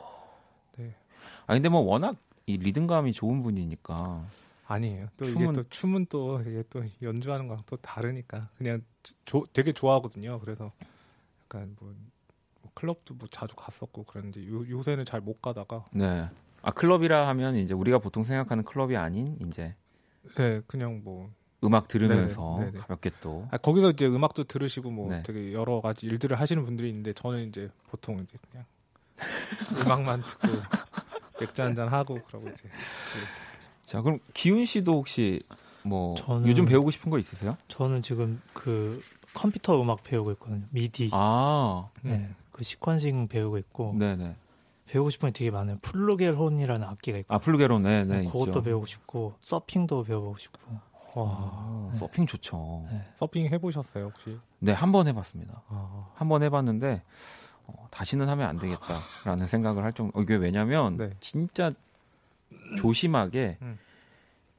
[1.46, 2.16] 아 근데 뭐 워낙
[2.46, 4.26] 이 리듬감이 좋은 분이니까
[4.66, 5.08] 아니에요.
[5.16, 8.82] 또 춤은- 이게 또 춤은 또 이게 또 연주하는 거랑 또 다르니까 그냥
[9.24, 10.40] 조, 되게 좋아하거든요.
[10.40, 10.72] 그래서
[11.44, 12.11] 약간 뭐, 뭐
[12.74, 16.28] 클럽도 뭐 자주 갔었고 그랬는데 요, 요새는 잘 못 가다가 네.
[16.62, 19.74] 아 클럽이라 하면 이제 우리가 보통 생각하는 클럽이 아닌 이제
[20.36, 21.30] 네 그냥 뭐
[21.64, 22.78] 음악 들으면서 네네, 네네.
[22.78, 25.22] 가볍게 또 아, 거기서 이제 음악도 들으시고 뭐 네.
[25.24, 28.66] 되게 여러 가지 일들을 하시는 분들이 있는데 저는 이제 보통 이제 그냥
[29.84, 30.52] 음악만 듣고
[31.40, 32.68] 맥주 한잔 하고 그러고 이제
[33.82, 35.42] 자, 그럼 기훈 씨도 혹시
[35.82, 37.56] 뭐 저는- 요즘 배우고 싶은 거 있으세요?
[37.68, 39.00] 저는 지금 그
[39.34, 40.64] 컴퓨터 음악 배우고 있거든요.
[40.70, 41.10] 미디.
[41.12, 42.30] 아, 네.
[42.62, 44.36] 그 sequencing 배우고 있고 네, 네.
[44.86, 45.78] 배우고 싶은 게 되게 많아요.
[45.82, 48.62] flugelhorn이라는 악기가 있고 아, flugelhorn, 네, 네, 그것도 있죠.
[48.62, 50.60] 배우고 싶고 서핑도 배워보고 싶고.
[51.14, 51.98] 아, 네.
[51.98, 52.86] 서핑 좋죠.
[52.90, 53.04] 네.
[53.14, 54.38] 서핑 해보셨어요 혹시?
[54.60, 55.62] 네, 한 번 해봤습니다.
[55.68, 57.02] 아, 한번 해봤는데
[57.66, 60.18] 어, 다시는 하면 안 되겠다라는 생각을 할 정도.
[60.18, 61.10] 어, 이게 왜냐면 네.
[61.20, 61.72] 진짜
[62.78, 63.78] 조심하게 음.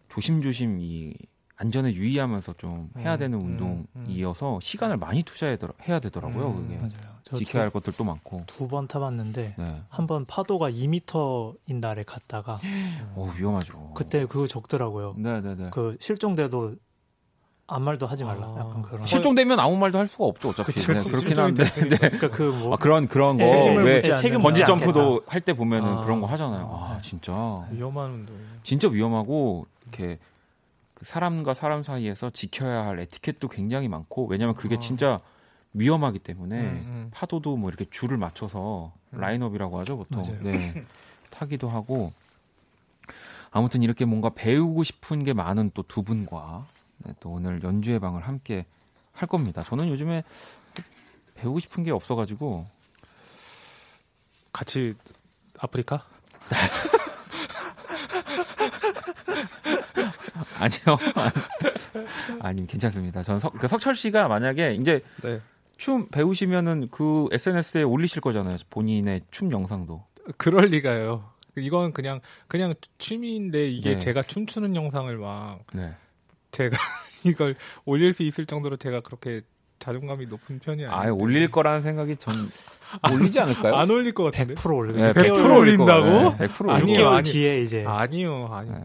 [0.10, 1.14] 조심조심 이
[1.56, 5.58] 안전에 유의하면서 좀 해야 음, 되는 음, 운동이어서 시간을 많이 투자해야
[6.00, 6.48] 되더라고요.
[6.50, 7.14] 음, 그게 맞아요.
[7.24, 8.44] 저 지켜야 할 것들도 많고.
[8.48, 9.82] 두 번 타봤는데 네.
[9.90, 12.60] 한번 파도가 2m인 날에 갔다가
[13.16, 13.92] 어 위험하죠.
[13.94, 15.16] 그때 그거 적더라고요.
[15.18, 15.70] 네네네.
[15.72, 16.76] 그 실종돼도
[17.68, 18.46] 아무 말도 하지 말라.
[18.48, 19.06] 아, 약간 그런.
[19.06, 20.50] 실종되면 아무 말도 할 수가 없죠.
[20.50, 21.00] 어차피 그쵸, 네.
[21.02, 21.64] 그렇긴 한데.
[21.64, 21.98] 네.
[21.98, 25.22] 그러니까 그 뭐 아, 그런 그런 거 책임을 왜 묻지 않는 책임 번지 점프도.
[25.28, 26.04] 할 때 보면은 아.
[26.04, 26.70] 그런 거 하잖아요.
[26.74, 27.32] 아 진짜
[27.72, 28.48] 위험한 운동이에요.
[28.64, 30.33] 진짜 위험하고 이렇게 그
[31.04, 34.80] 사람과 사람 사이에서 지켜야 할 에티켓도 굉장히 많고 왜냐면 그게 어.
[34.80, 35.20] 진짜
[35.74, 37.12] 위험하기 때문에 음, 음.
[37.14, 40.40] 파도도 뭐 이렇게 줄을 맞춰서 라인업이라고 하죠 보통 맞아요.
[40.44, 40.86] 네
[41.32, 42.12] 타기도 하고
[43.52, 46.68] 아무튼 이렇게 뭔가 배우고 싶은 게 많은 또 두 분과
[47.00, 48.66] 네, 또 오늘 연주의 방을 함께
[49.12, 49.64] 할 겁니다.
[49.64, 50.24] 저는 요즘에
[51.36, 52.68] 배우고 싶은 게 없어가지고
[54.52, 54.94] 같이
[55.60, 56.06] 아프리카?
[60.64, 60.98] 아니요
[62.42, 63.24] 아니 괜찮습니다.
[63.24, 65.40] 저는 석, 그 석철 씨가 만약에 이제 네.
[65.78, 68.58] 춤 배우시면은 그 SNS에 올리실 거잖아요.
[68.70, 70.04] 본인의 춤 영상도.
[70.38, 71.30] 그럴 리가요.
[71.58, 74.00] 이건 그냥 그냥 취미인데 이게 네.
[74.00, 75.94] 제가 춤추는 영상을 막 네.
[76.52, 76.78] 제가
[77.26, 79.42] 이걸 올릴 수 있을 정도로 제가 그렇게
[79.80, 80.98] 자존감이 높은 편이 아니에요.
[80.98, 82.34] 아예 올릴 거라는 생각이 전
[83.12, 83.76] 올리지 않을까요?
[83.76, 84.54] 안 올릴 것 같은데.
[84.56, 86.38] 100% 올리고 네, 100% 100% 올릴 올린다고?
[86.38, 88.70] 네, 100% 올릴 아니에요, 6개월 아니- 뒤에 이제 아니요, 아니.
[88.72, 88.78] 네.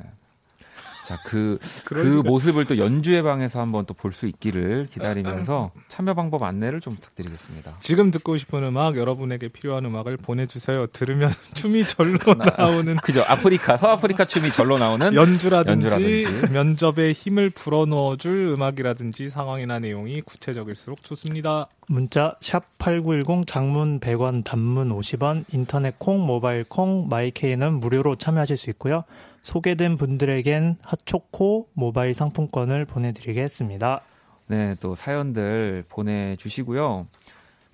[1.09, 6.43] 자, 그, 그 모습을 또 연주회 방에서 한번 또 볼 수 있기를 기다리면서 참여 방법
[6.43, 7.77] 안내를 좀 부탁드리겠습니다.
[7.81, 10.87] 지금 듣고 싶은 음악, 여러분에게 필요한 음악을 보내주세요.
[10.89, 13.25] 들으면 춤이 절로 나오는 그죠?
[13.27, 16.53] 아프리카, 서아프리카 춤이 절로 나오는 연주라든지, 연주라든지.
[16.53, 21.69] 면접에 힘을 불어넣어줄 음악이라든지 상황이나 내용이 구체적일수록 좋습니다.
[21.87, 29.05] 문자 샵8910 장문 100원 단문 50원 인터넷 콩 모바일 콩 마이케이는 무료로 참여하실 수 있고요.
[29.49, 34.03] 소개된 분들에겐 핫초코 모바일 상품권을 보내드리겠습니다.
[34.47, 37.07] 네, 또 사연들 보내주시고요.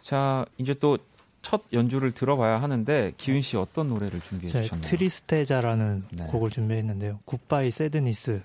[0.01, 0.99] 자, 이제 또
[1.45, 4.83] 첫 연주를 들어봐야 하는데 기윤 씨 어떤 노래를 준비해 제 주셨나요?
[4.89, 6.25] 트리스테자라는 네.
[6.25, 7.21] 곡을 준비했는데요.
[7.27, 8.41] 굿바이 새드니스.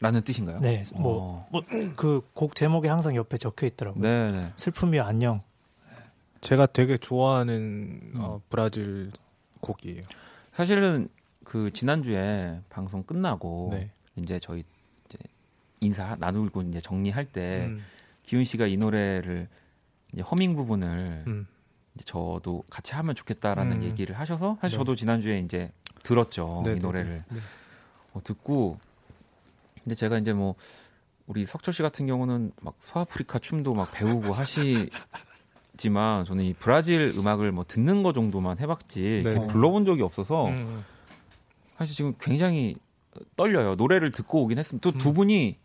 [0.00, 0.60] 라는 뜻인가요?
[0.60, 1.60] 네, 뭐 어.
[1.96, 4.02] 그곡 제목이 항상 옆에 적혀 있더라고요.
[4.02, 4.52] 네, 네.
[4.56, 5.42] 슬픔이 안녕.
[6.40, 8.12] 제가 되게 좋아하는 음.
[8.16, 9.10] 어, 브라질
[9.60, 10.04] 곡이에요.
[10.52, 11.08] 사실은
[11.48, 13.90] 그 지난주에 방송 끝나고 네.
[14.16, 14.64] 이제 저희
[15.06, 15.18] 이제
[15.80, 17.82] 인사 나누고 이제 정리할 때 음,
[18.22, 19.48] 기훈 씨가 이 노래를
[20.12, 21.46] 이제 허밍 부분을 음.
[21.94, 23.82] 이제 저도 같이 하면 좋겠다라는 음.
[23.82, 24.84] 얘기를 하셔서 사실 네.
[24.84, 27.40] 저도 지난주에 이제 들었죠 네, 이 네, 노래를 네.
[28.12, 28.78] 어, 듣고
[29.82, 30.54] 근데 제가 이제 뭐
[31.26, 34.90] 우리 석철 씨 같은 경우는 막 서아프리카 춤도 막 배우고 하시지만
[36.26, 39.46] 저는 이 브라질 음악을 뭐 듣는 거 정도만 해봤지 네.
[39.46, 40.84] 불러본 적이 없어서 음.
[41.78, 42.74] 사실 지금 굉장히
[43.36, 43.76] 떨려요.
[43.76, 44.90] 노래를 듣고 오긴 했습니다.
[44.90, 45.14] 또두 음.
[45.14, 45.56] 분이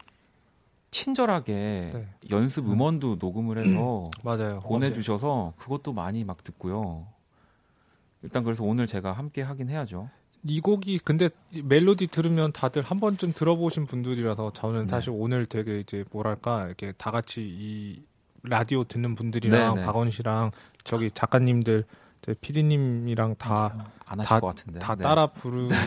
[0.91, 1.53] 친절하게
[1.91, 2.07] 네.
[2.29, 4.59] 연습 음원도 녹음을 해서 맞아요.
[4.59, 7.07] 보내주셔서 그것도 많이 막 듣고요.
[8.21, 10.09] 일단 그래서 오늘 제가 함께 하긴 해야죠.
[10.45, 14.89] 이 곡이 근데 이 멜로디 들으면 다들 한 번쯤 들어보신 분들이라서 저는 네.
[14.89, 18.03] 사실 오늘 되게 이제 뭐랄까 이렇게 다 같이 이
[18.43, 19.85] 라디오 듣는 분들이랑 네, 네.
[19.85, 20.51] 박원 씨랑
[20.83, 21.85] 저기 작가님들
[22.23, 23.73] 저 PD님이랑 다
[24.05, 24.79] 안 하실 다- 것 같은데.
[24.79, 25.01] 다 네.
[25.01, 25.79] 따라 부르렀으면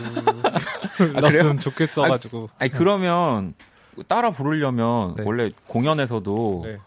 [1.59, 3.53] 좋겠어가지고 아니 그러면
[4.07, 5.23] 따라 부르려면 네.
[5.25, 6.77] 원래 공연에서도 네.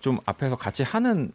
[0.00, 1.32] 좀 앞에서 같이 하는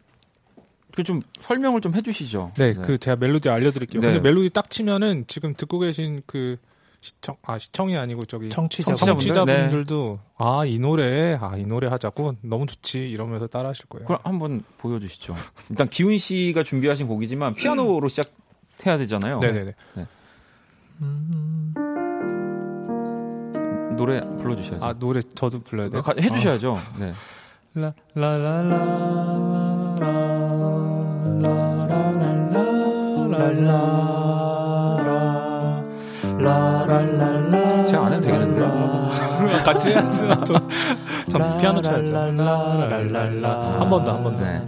[0.94, 2.52] 그 좀 설명을 좀 해주시죠.
[2.58, 4.02] 네, 그 제가 멜로디 알려드릴게요.
[4.02, 4.08] 네.
[4.12, 6.58] 근데 멜로디 딱 치면은 지금 듣고 계신 그
[7.04, 9.34] 시청 아 시청이 아니고 저기 청취자 청취자분들?
[9.34, 14.06] 청취자분들도 아이 노래 아 이 노래 하자고 너무 좋지 이러면서 따라하실 거예요.
[14.06, 15.34] 그럼 한번 보여주시죠.
[15.68, 19.40] 일단 기훈 씨가 준비하신 곡이지만 피아노로 시작해야 되잖아요.
[19.40, 19.72] 네네네.
[23.96, 24.84] 노래 불러주셔야죠.
[24.84, 26.02] 아 노래 저도 불러야 돼요.
[26.02, 26.78] 가- 해주셔야죠.
[27.00, 27.12] 네.
[37.86, 38.66] 제가 안 해도 되겠는데요?
[38.66, 39.92] 아, 같이.
[40.44, 40.54] 저,
[41.28, 42.12] 전 피아노 쳐야죠.
[42.12, 43.76] 랄랄라.
[43.80, 44.42] 한 번 더, 한 번 더.
[44.44, 44.60] 네.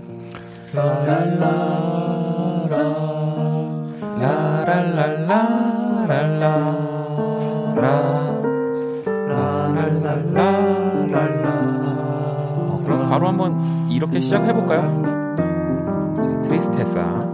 [11.47, 15.03] 어, 그럼 바로 한번 이렇게 시작해 볼까요?
[16.17, 17.34] 자, 트리스테사.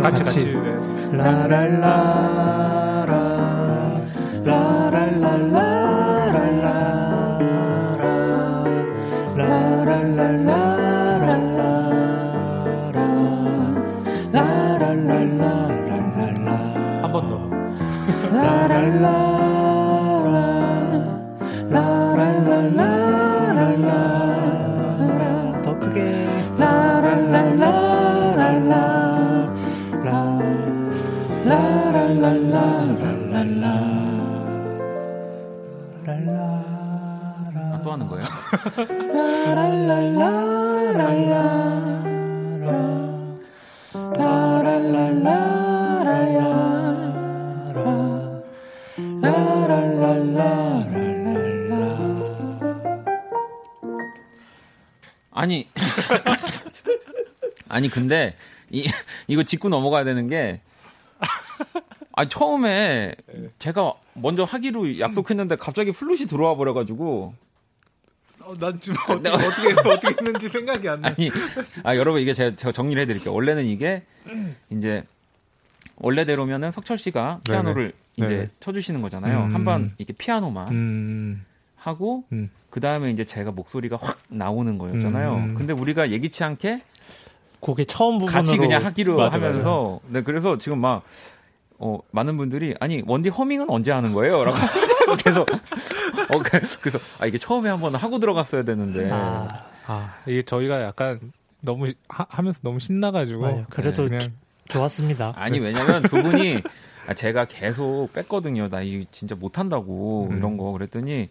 [0.00, 0.44] 같이 같이.
[0.44, 0.56] 같이.
[1.12, 1.16] 네.
[1.16, 2.27] 라랄라라
[58.70, 58.86] 이
[59.26, 60.60] 이거 짚고 넘어가야 되는 게
[62.12, 63.14] 아, 처음에
[63.58, 67.34] 제가 먼저 하기로 약속했는데 갑자기 플룻이 들어와 버려가지고
[68.40, 71.08] 어, 난 지금 어떻게 어떻게 어떻게 했는지 생각이 안 나.
[71.08, 71.30] 아니,
[71.84, 73.32] 아 여러분 이게 제가, 제가 정리를 해드릴게요.
[73.32, 74.02] 원래는 이게
[74.70, 75.04] 이제
[75.96, 78.26] 원래대로면은 석철 씨가 피아노를 네네.
[78.26, 78.50] 이제 네네.
[78.60, 79.44] 쳐주시는 거잖아요.
[79.44, 79.54] 음.
[79.54, 81.44] 한번 이렇게 피아노만 음.
[81.76, 82.50] 하고 음.
[82.70, 85.34] 그 다음에 이제 제가 목소리가 확 나오는 거였잖아요.
[85.34, 85.54] 음.
[85.54, 86.82] 근데 우리가 예기치 않게
[87.60, 91.02] 곡의 처음 부분으로 같이 그냥 하기로 맞아, 하면서 네 그래서 지금 막
[91.80, 94.44] 어, 많은 분들이 아니 원디 허밍은 언제 하는 거예요?
[94.44, 94.56] 라고
[95.24, 99.46] 계속 어, 그- 그래서 아 이게 처음에 한번 하고 들어갔어야 되는데 아,
[99.86, 103.66] 아 이게 저희가 약간 너무 하, 면서 너무 신나가지고 맞아요.
[103.70, 104.30] 그래도 그냥 조-
[104.68, 105.32] 좋았습니다.
[105.36, 106.62] 아니 왜냐면 두 분이
[107.08, 108.68] 아, 제가 계속 뺐거든요.
[108.68, 110.36] 나 이 진짜 못한다고 음.
[110.38, 111.28] 이런 거 그랬더니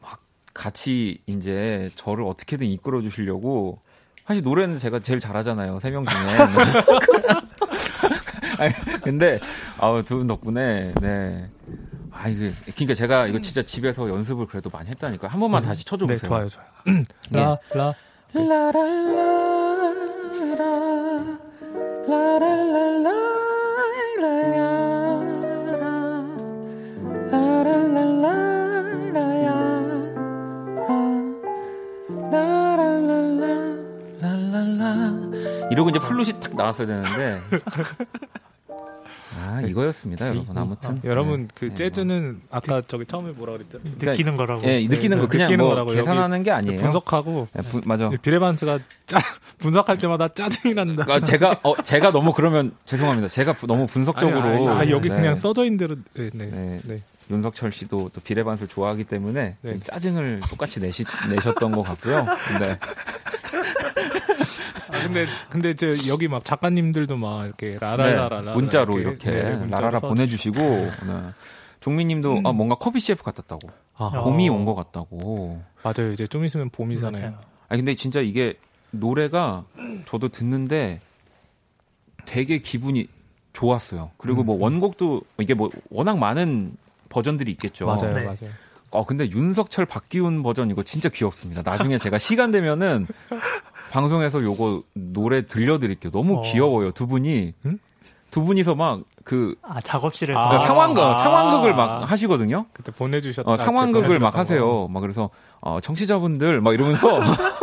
[0.00, 0.18] 막
[0.54, 3.80] 같이 이제 저를 어떻게든 이끌어 주시려고
[4.30, 5.80] 사실 노래는 제가 제일 잘하잖아요.
[5.80, 6.20] 세 명 중에.
[8.60, 8.72] 아니,
[9.02, 9.40] 근데
[9.76, 11.50] 아우 두 분 덕분에 네.
[12.12, 16.06] 아 이게 그러니까 제가 이거 진짜 집에서 연습을 그래도 많이 했다니까 한 번만 다시 쳐줘
[16.06, 16.28] 네 보세요.
[16.28, 16.66] 좋아요 좋아요.
[17.30, 17.40] 네.
[17.74, 17.92] 라
[35.80, 37.40] 이러고 이제 플룻이 탁 나왔어야 되는데
[39.42, 40.58] 아 이거였습니다, 여러분.
[40.58, 43.78] 아무튼 아, 여러분 그 네, 재즈는 아까 저기 처음에 뭐라 그랬죠?
[43.98, 44.62] 느끼는 거라고.
[44.64, 46.80] 예, 느끼는 네, 거 그냥 느끼는 뭐 거라고 계산하는 게 아니에요.
[46.80, 48.10] 분석하고 예, 분- 맞아.
[48.10, 49.18] 비레반스가 짜,
[49.58, 51.04] 분석할 때마다 짜증이 난다.
[51.08, 53.28] 아, 제가 어, 제가 너무 그러면 죄송합니다.
[53.28, 55.14] 제가 부- 너무 분석적으로 아니, 아니, 아, 여기 네.
[55.14, 56.46] 그냥 써져 있는 대로 네, 네.
[56.46, 56.78] 네.
[56.84, 57.00] 네.
[57.30, 59.70] 윤석철 씨도 또 비레반스를 좋아하기 때문에 네.
[59.72, 62.26] 좀 짜증을 똑같이 내시, 내셨던 것 같고요.
[62.58, 62.76] 네.
[64.88, 69.68] 아, 근데 근데 저 여기 막 작가님들도 막 이렇게 라라라라 네, 문자로 이렇게, 네, 문자로
[69.70, 70.90] 라라라 써- 보내주시고 네.
[71.80, 73.68] 종민님도 아, 뭔가 커피 CF 같았다고
[73.98, 74.52] 아, 봄이 어.
[74.54, 75.62] 온것 같다고.
[75.82, 76.12] 맞아요.
[76.12, 77.22] 이제 좀 있으면 봄이잖아요.
[77.30, 77.40] 맞아요.
[77.68, 78.54] 아 근데 진짜 이게
[78.90, 79.64] 노래가
[80.06, 81.00] 저도 듣는데
[82.26, 83.06] 되게 기분이
[83.52, 84.10] 좋았어요.
[84.18, 86.72] 그리고 뭐 원곡도 이게 뭐 워낙 많은
[87.08, 87.86] 버전들이 있겠죠.
[87.86, 88.22] 맞아요, 네.
[88.24, 88.50] 맞아요.
[88.90, 91.62] 어 근데 윤석철 박기훈 버전 이거 진짜 귀엽습니다.
[91.64, 93.06] 나중에 제가 시간 되면은
[93.90, 96.10] 방송에서 요거 노래 들려드릴게요.
[96.12, 96.42] 너무 어.
[96.42, 96.92] 귀여워요.
[96.92, 97.78] 두 분이 응?
[98.30, 101.14] 두 분이서 막 그 아 작업실에서 아, 상황극 아.
[101.22, 102.66] 상황극을 막 하시거든요.
[102.72, 104.88] 그때 보내주셨 어, 상황극을 막 하세요.
[104.88, 105.30] 막 그래서
[105.60, 107.20] 어, 청취자분들 막 이러면서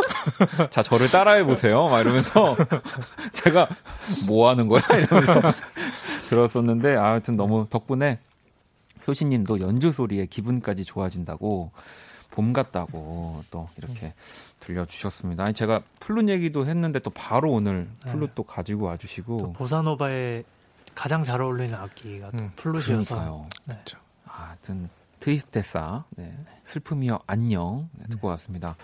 [0.70, 1.88] 자 저를 따라해 보세요.
[1.88, 2.56] 막 이러면서
[3.32, 3.68] 제가
[4.26, 5.40] 뭐 하는 거야 이러면서
[6.30, 8.18] 들었었는데 아무튼 너무 덕분에
[9.08, 11.70] 효신님도 연주 소리에 기분까지 좋아진다고
[12.30, 14.12] 봄 같다고 또 이렇게
[14.60, 15.44] 들려주셨습니다.
[15.44, 20.44] 아니 제가 플룻 얘기도 했는데 또 바로 오늘 플룻 또 가지고 또 와주시고 보사노바에
[20.94, 23.46] 가장 잘 어울리는 악기가 또 음, 플룻이어서.
[23.66, 23.74] 네.
[24.26, 24.88] 아, 하여튼
[25.20, 26.36] 트위스테사 네.
[26.64, 28.76] 슬픔이여 안녕 네, 듣고 왔습니다.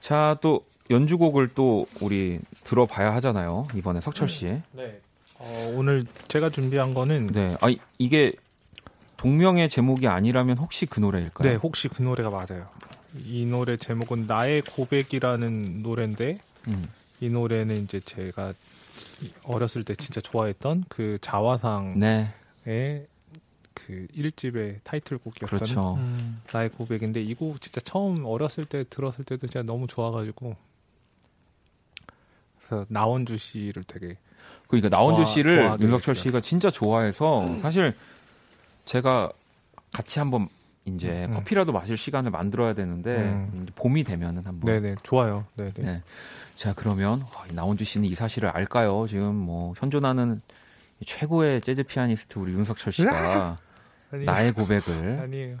[0.00, 3.68] 자, 또 연주곡을 또 우리 들어봐야 하잖아요.
[3.74, 4.46] 이번에 석철 씨.
[4.72, 5.00] 네.
[5.38, 7.48] 어, 오늘 제가 준비한 거는 네.
[7.50, 7.56] 네.
[7.60, 8.32] 아, 이- 이게
[9.16, 11.48] 동명의 제목이 아니라면 혹시 그 노래일까요?
[11.48, 12.68] 네, 혹시 그 노래가 맞아요.
[13.24, 16.38] 이 노래 제목은 나의 고백이라는 노래인데
[16.68, 16.86] 음.
[17.20, 18.52] 이 노래는 이제 제가
[19.44, 21.94] 어렸을 때 진짜 좋아했던 그 자화상의
[22.64, 23.06] 네.
[23.72, 25.94] 그 1집의 타이틀곡이었던 그렇죠.
[25.94, 30.56] 음, 나의 고백인데 이 곡 진짜 처음 어렸을 때 들었을 때도 진짜 너무 좋아가지고
[32.66, 34.16] 그래서 나원주 씨를 되게
[34.66, 36.14] 그러니까 나원주 좋아- 씨를 윤석철.
[36.14, 37.94] 씨가 진짜 좋아해서 사실
[38.86, 39.30] 제가
[39.92, 40.48] 같이 한번
[40.86, 41.34] 이제 음.
[41.34, 43.66] 커피라도 마실 시간을 만들어야 되는데 음.
[43.74, 45.44] 봄이 되면은 한번 네네 좋아요.
[45.56, 45.72] 네네.
[45.76, 46.02] 네.
[46.54, 49.06] 자, 그러면 나온주 씨는 이 사실을 알까요?
[49.08, 50.40] 지금 뭐 현존하는
[51.04, 53.58] 최고의 재즈 피아니스트 우리 윤석철 씨가
[54.24, 55.58] 나의 고백을 아니에요.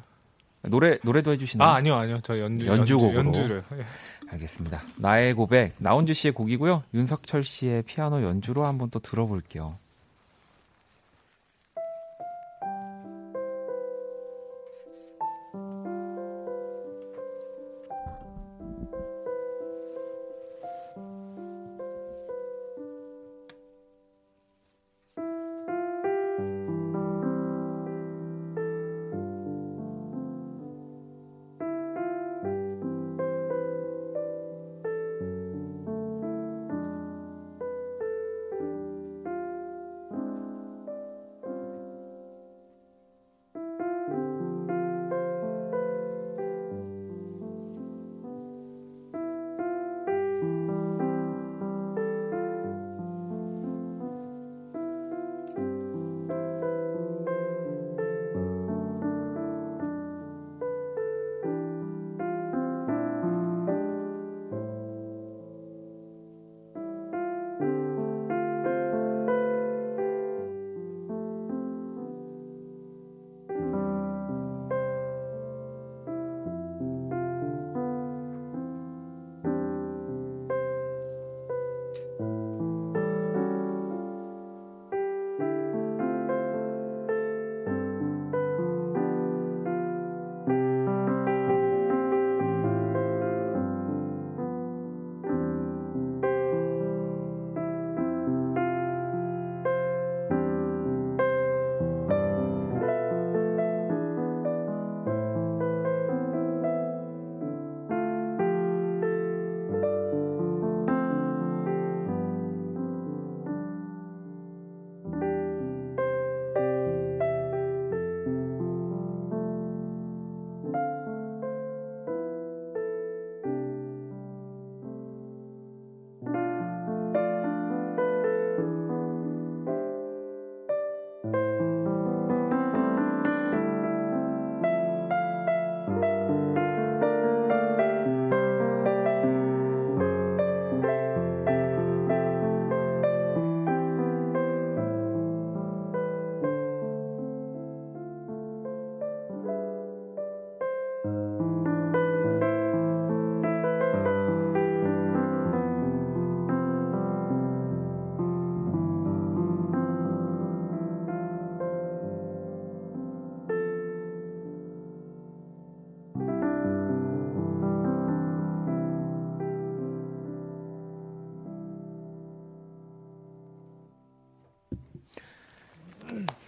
[0.62, 1.68] 노래 노래도 해주시나요?
[1.68, 3.18] 아 아니요 아니요 저 연주 연주곡으로.
[3.18, 3.84] 연주, 연주를 예.
[4.30, 4.82] 알겠습니다.
[4.96, 6.82] 나의 고백 나온주 씨의 곡이고요.
[6.94, 9.78] 윤석철 씨의 피아노 연주로 한번 또 들어볼게요.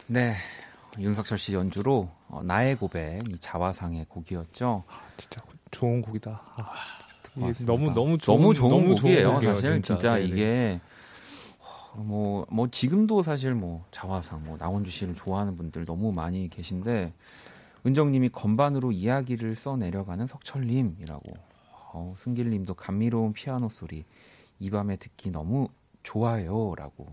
[0.08, 0.36] 네.
[0.98, 4.84] 윤석철 씨 연주로 어, 나의 고백 이 자화상의 곡이었죠.
[5.18, 6.30] 진짜 좋은 곡이다.
[6.30, 7.72] 아, 진짜 이게 맞습니다.
[7.72, 9.32] 너무 너무 좋은 너무 좋은 너무 곡이에요.
[9.32, 10.26] 곡이에요, 사실 진짜, 네네.
[10.26, 10.80] 이게
[11.94, 17.12] 뭐뭐 지금도 사실 뭐 자화상 뭐 나원주 씨를 좋아하는 분들 너무 많이 계신데
[17.86, 21.32] 은정님이 건반으로 이야기를 써 내려가는 석철님이라고
[21.92, 24.04] 어, 승길님도 감미로운 피아노 소리
[24.58, 25.68] 이 밤에 듣기 너무
[26.02, 27.12] 좋아요라고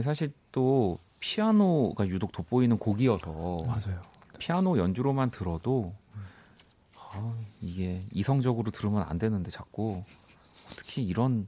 [0.00, 4.02] 사실 또 피아노가 유독 돋보이는 곡이어서 맞아요.
[4.38, 5.94] 피아노 연주로만 들어도
[6.98, 10.02] 아, 이게 이성적으로 들으면 안 되는데 자꾸
[10.74, 11.46] 특히 이런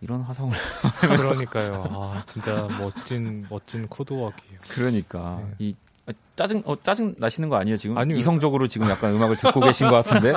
[0.00, 0.56] 이런 화성을
[1.00, 1.84] 그러니까요.
[1.90, 4.60] 아 진짜 멋진 멋진 코드워크예요.
[4.68, 5.54] 그러니까 네.
[5.58, 5.76] 이
[6.06, 7.98] 아, 짜증 어, 짜증 나시는 거 아니에요 지금?
[7.98, 8.16] 아니요.
[8.16, 10.34] 이성적으로 지금 약간 음악을 듣고 계신 것 같은데.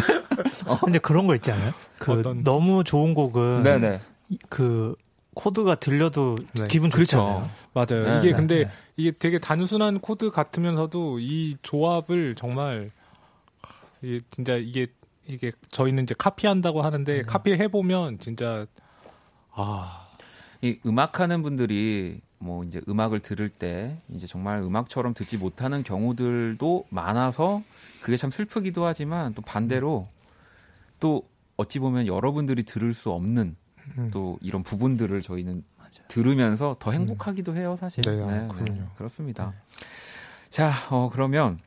[0.82, 1.72] 근데 그런 거 있지 않아요?
[1.98, 4.00] 그 어떤- 너무 좋은 곡은 네네.
[4.48, 4.94] 그
[5.40, 6.66] 코드가 들려도 네.
[6.68, 7.48] 기분 좋지 않아요?
[7.72, 8.04] 맞아요.
[8.04, 8.70] 네, 이게 네, 근데 네.
[8.96, 12.90] 이게 되게 단순한 코드 같으면서도 이 조합을 정말
[14.02, 14.88] 이게 진짜 이게
[15.26, 18.66] 이게 저희는 이제 카피한다고 하는데 카피해 보면 진짜
[19.52, 20.10] 아
[20.62, 27.62] 이 음악하는 분들이 뭐 이제 음악을 들을 때 이제 정말 음악처럼 듣지 못하는 경우들도 많아서
[28.00, 30.08] 그게 참 슬프기도 하지만 또 반대로
[30.98, 33.56] 또 어찌 보면 여러분들이 들을 수 없는
[33.98, 34.10] 음.
[34.12, 35.64] 또 이런 부분들을 저희는
[36.08, 38.02] 들으면서 더 행복하기도 해요, 사실.
[38.02, 38.88] 네, 아, 그럼요.
[38.96, 39.52] 그렇습니다.
[40.50, 41.58] 자, 어, 그러면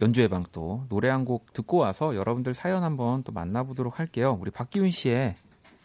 [0.00, 4.36] 연주의 방 또 노래 한 곡 듣고 와서 여러분들 사연 한번 또 만나보도록 할게요.
[4.40, 5.34] 우리 박기훈 씨의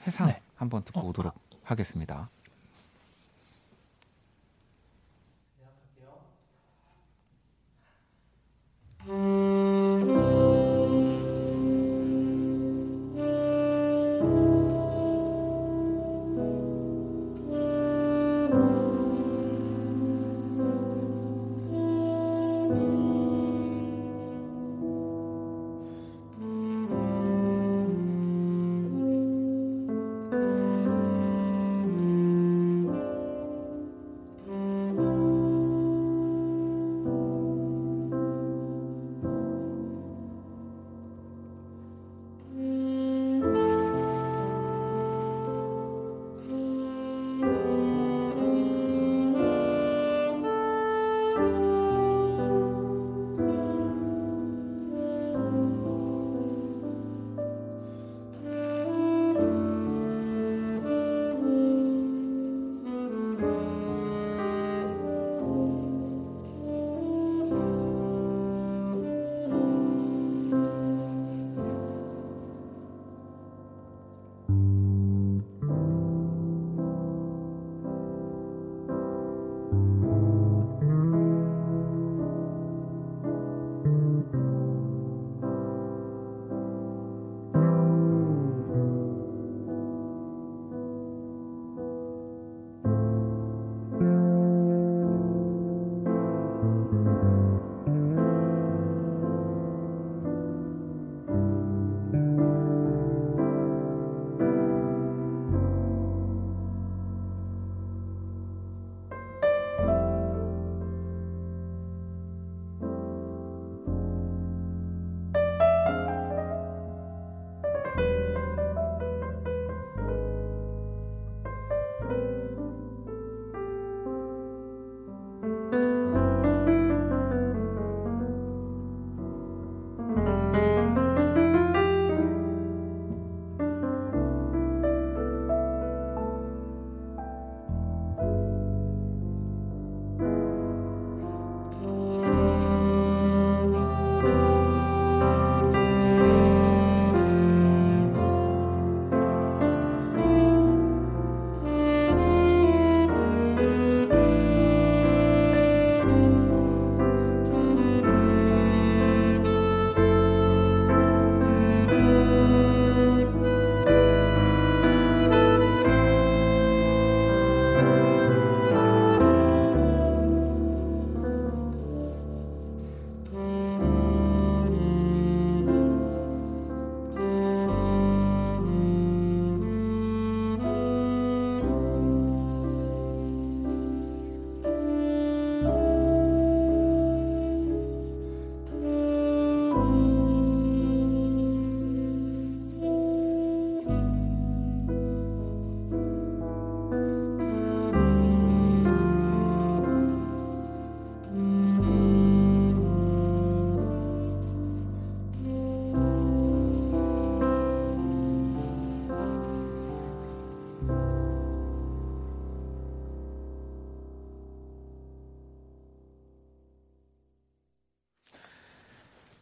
[0.07, 0.41] 해상 네.
[0.55, 1.33] 한번 듣고 오도록
[1.63, 2.29] 하겠습니다.
[9.07, 9.44] Thank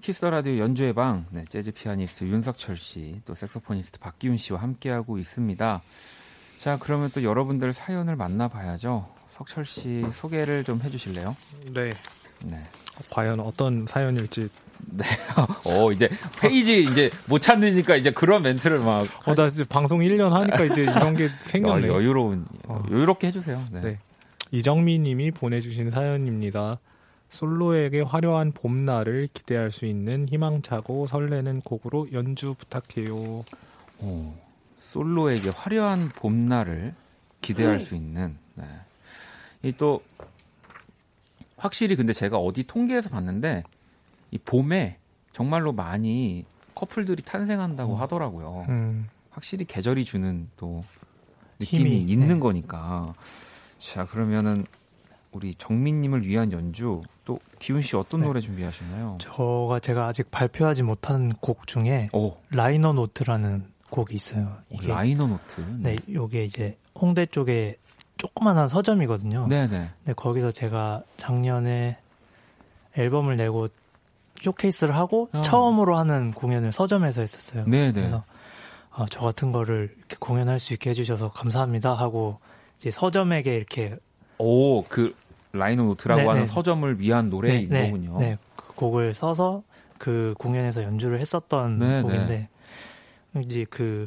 [0.03, 5.17] 키스 더 라디오 연주의 방, 네, 재즈 피아니스트 윤석철 씨, 또 색소포니스트 박기훈 씨와 함께하고
[5.17, 5.81] 있습니다.
[6.57, 9.07] 자, 그러면 또 여러분들 사연을 만나봐야죠.
[9.29, 11.37] 석철 씨 소개를 좀 해주실래요?
[11.71, 11.93] 네.
[12.43, 12.67] 네.
[13.11, 14.49] 과연 어떤 사연일지.
[14.87, 15.05] 네.
[15.63, 19.07] 어, 이제 페이지 이제 못 찾으니까 이제 그런 멘트를 막.
[19.25, 21.87] 어, 나 이제 방송 1년 하니까 이제 이런 게 생겼네.
[21.87, 22.83] 여, 여유로운, 어.
[22.91, 23.63] 여유롭게 해주세요.
[23.71, 23.79] 네.
[23.79, 23.99] 네.
[24.51, 26.79] 이정미 님이 보내주신 사연입니다.
[27.33, 33.43] 솔로에게 화려한 봄날을 기대할 수 있는 희망차고 설레는 곡으로 연주 부탁해요.
[34.01, 34.33] 오,
[34.77, 36.93] 솔로에게 화려한 봄날을
[37.41, 38.37] 기대할 수 있는.
[38.53, 38.65] 네.
[39.63, 40.03] 이또
[41.57, 43.63] 확실히 근데 제가 어디 통계에서 봤는데
[44.29, 44.99] 이 봄에
[45.31, 48.67] 정말로 많이 커플들이 탄생한다고 하더라고요.
[48.69, 50.83] 음, 확실히 계절이 주는 또
[51.59, 52.39] 느낌이 힘이, 있는 네.
[52.39, 53.15] 거니까.
[53.79, 54.65] 자 그러면은
[55.33, 58.27] 우리 정민님을 위한 연주 또 기훈 씨 어떤 네.
[58.27, 59.17] 노래 준비하시나요?
[59.19, 64.57] 저가 제가 아직 발표하지 못한 곡 중에 오, 라이너 노트라는 곡이 있어요.
[64.69, 65.61] 이게 라이너 노트.
[65.79, 67.77] 네, 요게 이제 홍대 쪽에
[68.17, 69.47] 조그만한 서점이거든요.
[69.47, 69.89] 네네.
[70.03, 71.97] 네, 거기서 제가 작년에
[72.95, 73.67] 앨범을 내고
[74.39, 75.41] 쇼케이스를 하고 어.
[75.41, 77.65] 처음으로 하는 공연을 서점에서 했었어요.
[77.65, 77.93] 네네.
[77.93, 78.23] 그래서
[78.91, 82.39] 아, 저 같은 거를 이렇게 공연할 수 있게 해주셔서 감사합니다 하고
[82.77, 83.97] 이제 서점에게 이렇게
[84.37, 85.15] 오, 그
[85.53, 86.45] 라이너 노트라고 네, 하는 네.
[86.47, 88.19] 서점을 위한 노래인 네, 거군요.
[88.19, 89.63] 네, 그 곡을 써서
[89.99, 92.49] 그 공연에서 연주를 했었던 네, 곡인데
[93.41, 94.05] 이제 그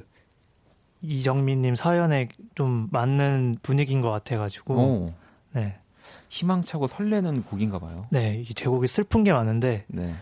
[1.03, 5.15] 이정민님 사연에 좀 맞는 분위기인 것 같아가지고 오,
[5.53, 5.79] 네,
[6.31, 8.07] 희망차고 설레는 곡인가 봐요.
[8.11, 10.17] 네, 이 제 곡이 슬픈 게 많은데 네.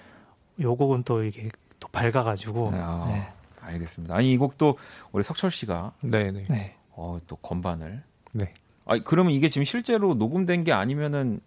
[0.60, 1.48] 요 곡은 또 이게
[1.80, 3.28] 또 밝아가지고 네, 아, 네,
[3.62, 4.14] 알겠습니다.
[4.14, 4.76] 아니 이 곡도
[5.12, 6.44] 우리 석철 씨가 네네.
[6.50, 6.76] 네.
[6.90, 8.02] 어, 또 건반을.
[8.32, 8.52] 네.
[8.86, 11.40] 아니 그러면 이게 지금 실제로 녹음된 게 아니면은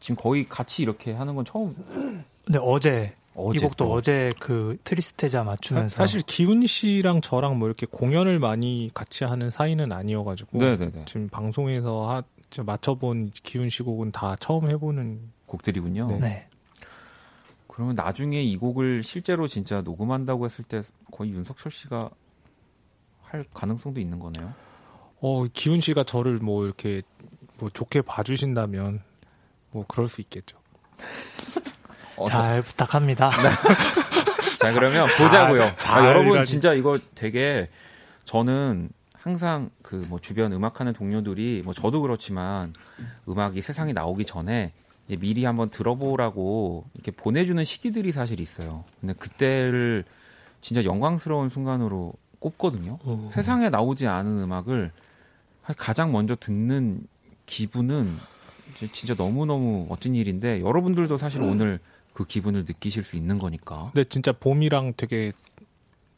[0.00, 1.74] 지금 거의 같이 이렇게 하는 건 처음.
[2.44, 3.92] 근데 어제, 어제 이 곡도 또.
[3.92, 9.92] 어제 그 트리스테자 맞추면서 사실 기훈 씨랑 저랑 뭐 이렇게 공연을 많이 같이 하는 사이는
[9.92, 11.04] 아니어가지고 네네네.
[11.06, 16.08] 지금 방송에서 하, 저 맞춰본 기훈 씨 곡은 다 처음 해보는 곡들이군요.
[16.08, 16.18] 네.
[16.18, 16.48] 네.
[17.66, 22.10] 그러면 나중에 이 곡을 실제로 진짜 녹음한다고 했을 때 거의 윤석철 씨가
[23.22, 24.54] 할 가능성도 있는 거네요.
[25.26, 27.00] 어 기훈 씨가 저를 뭐 이렇게
[27.58, 29.00] 뭐 좋게 봐주신다면
[29.70, 30.58] 뭐 그럴 수 있겠죠.
[32.18, 33.30] 어, 잘 부탁합니다.
[34.60, 35.72] 자 그러면 보자고요.
[35.78, 36.44] 잘 아, 여러분.
[36.44, 37.70] 진짜 이거 되게
[38.26, 42.74] 저는 항상 그 뭐 주변 음악하는 동료들이 뭐 저도 그렇지만
[43.26, 44.72] 음악이 세상에 나오기 전에
[45.08, 48.84] 이제 미리 한번 들어보라고 이렇게 보내주는 시기들이 사실 있어요.
[49.00, 50.04] 근데 그때를
[50.60, 52.98] 진짜 영광스러운 순간으로 꼽거든요.
[53.04, 53.30] 어.
[53.32, 54.92] 세상에 나오지 않은 음악을
[55.76, 57.06] 가장 먼저 듣는
[57.46, 58.16] 기분은
[58.92, 61.78] 진짜 너무너무 멋진 일인데 여러분들도 사실 오늘
[62.12, 63.90] 그 기분을 느끼실 수 있는 거니까.
[63.92, 65.32] 근데 진짜 봄이랑 되게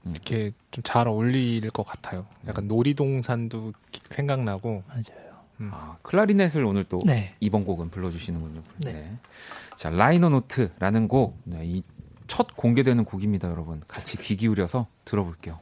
[0.05, 0.13] 음.
[0.13, 2.27] 이렇게 좀 잘 어울릴 것 같아요.
[2.47, 5.27] 약간 놀이동산도 기- 생각나고 맞아요.
[5.71, 7.35] 아, 클라리넷을 오늘 또 네.
[7.41, 8.63] 이번 곡은 불러주시는군요.
[8.79, 9.17] 네.
[9.77, 13.81] 자, 라이너 노트라는 곡, 네, 이 첫 공개되는 곡입니다, 여러분.
[13.89, 15.59] 같이 귀 기울여서 들어볼게요.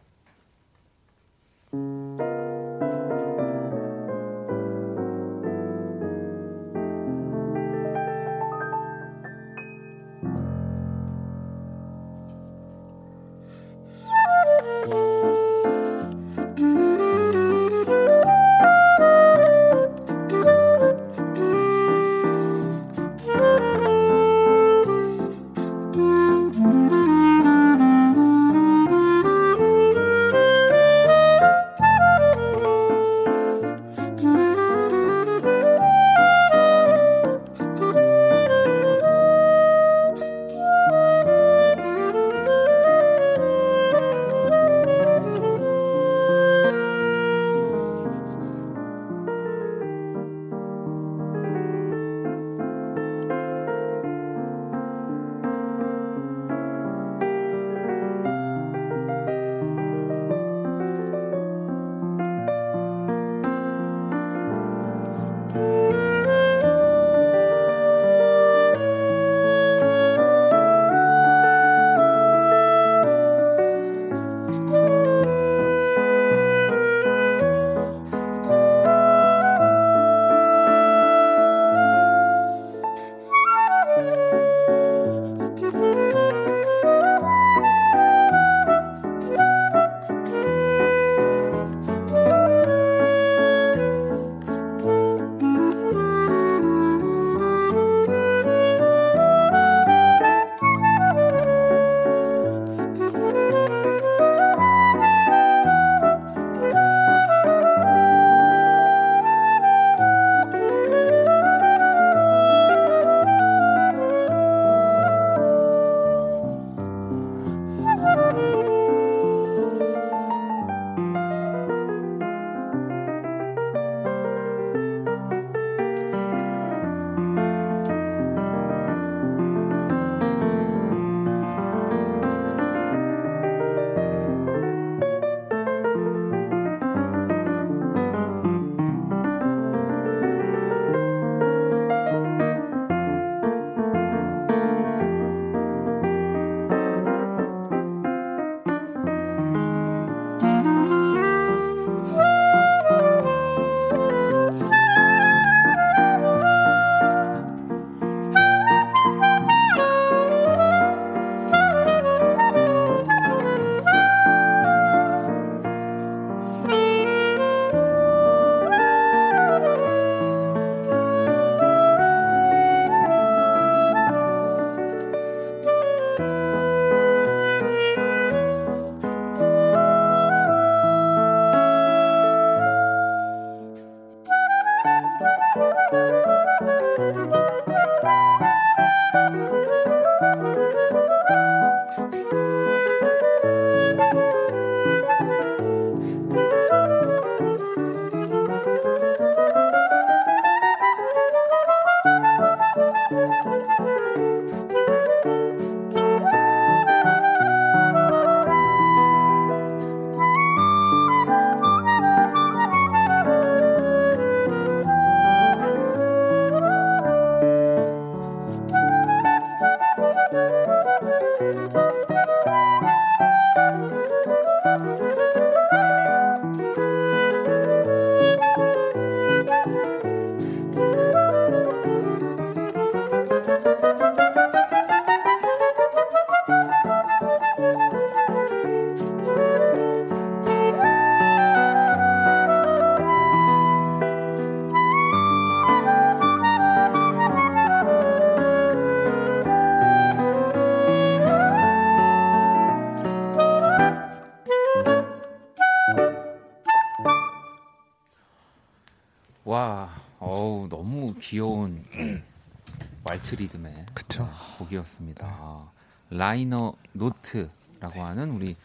[266.17, 268.57] 라이너 노트라고 하는 우리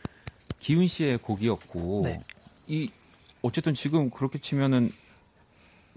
[0.60, 2.22] 기훈 씨의 곡이었고 네.
[2.68, 2.92] 이
[3.42, 4.92] 어쨌든 지금 그렇게 치면은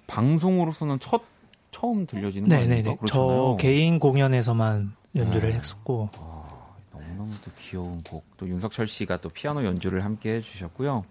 [0.07, 1.23] 방송으로서는 첫
[1.71, 2.49] 처음 들려지는?
[2.49, 2.97] 네네네.
[2.97, 3.07] 그렇잖아요.
[3.07, 5.57] 저 개인 공연에서만 연주를 네.
[5.57, 6.49] 했었고 아,
[6.93, 8.25] 너무너무 또 귀여운 곡.
[8.37, 11.05] 또 윤석철 씨가 또 피아노 연주를 함께 해주셨고요.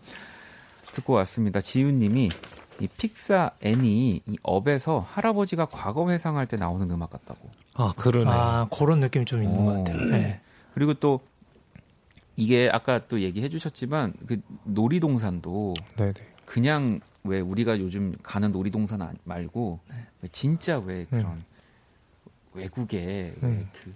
[0.94, 1.62] 듣고 왔습니다.
[1.62, 2.30] 지훈님이
[2.80, 7.50] 이 픽사 애니 이 업에서 할아버지가 과거 회상할 때 나오는 음악 같다고.
[7.76, 8.30] 아 그러네.
[8.30, 9.66] 아 그런 느낌 좀 있는 오.
[9.66, 10.10] 것 같아요.
[10.12, 10.42] 네.
[10.74, 11.20] 그리고 또
[12.36, 16.14] 이게 아까 또 얘기해 주셨지만 그 놀이동산도 네네.
[16.46, 19.80] 그냥 왜 우리가 요즘 가는 놀이동산 아- 말고
[20.22, 21.42] 왜 진짜 왜 그런
[22.54, 23.48] 외국의 음.
[23.48, 23.94] 왜 그, 그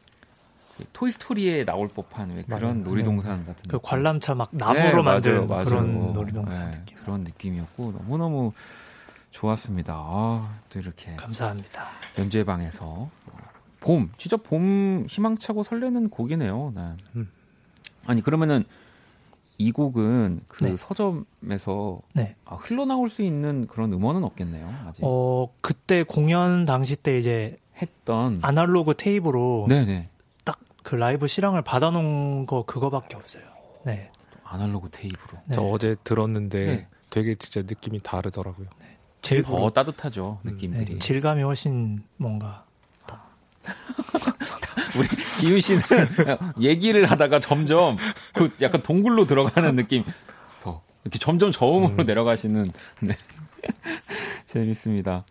[0.93, 2.73] 토이스토리에 나올 법한 왜 그런 맞아요.
[2.83, 3.79] 놀이동산 같은 그 느낌.
[3.81, 5.65] 관람차 막 네, 나무로 맞아요, 만든 맞아요.
[5.65, 6.97] 그런 놀이동산 네, 느낌.
[6.99, 8.51] 그런 느낌이었고 너무너무
[9.31, 9.93] 좋았습니다.
[9.95, 11.83] 아, 또 이렇게 감사합니다.
[12.19, 13.09] 연주회 방에서
[13.79, 16.73] 봄 진짜 봄 희망차고 설레는 곡이네요.
[16.75, 16.93] 네.
[17.15, 17.29] 음.
[18.05, 18.63] 아니 그러면은
[19.57, 20.75] 이 곡은 그 네.
[20.77, 22.35] 서점에서 네.
[22.45, 24.73] 아, 흘러나올 수 있는 그런 음원은 없겠네요.
[24.87, 30.14] 아직 어 그때 공연 당시 때 이제 했던 아날로그 테이프로 네네 딱
[30.85, 33.43] 그 라이브 실황을 받아놓은 거 그거밖에 없어요.
[33.83, 34.11] 네.
[34.43, 35.55] 아날로그 테이프로 네.
[35.55, 36.87] 저 어제 들었는데 네.
[37.09, 38.67] 되게 진짜 느낌이 다르더라고요.
[39.23, 40.93] 질, 더 따뜻하죠 음, 느낌들이.
[40.93, 42.65] 네, 질감이 훨씬 뭔가
[44.95, 45.07] 우리
[45.39, 45.81] 기훈 씨는
[46.61, 47.97] 얘기를 하다가 점점
[48.35, 50.03] 그 약간 동굴로 들어가는 느낌
[50.61, 52.05] 더 이렇게 점점 저음으로 음.
[52.05, 52.63] 내려가시는
[52.99, 53.17] 네.
[54.45, 55.25] 재밌습니다.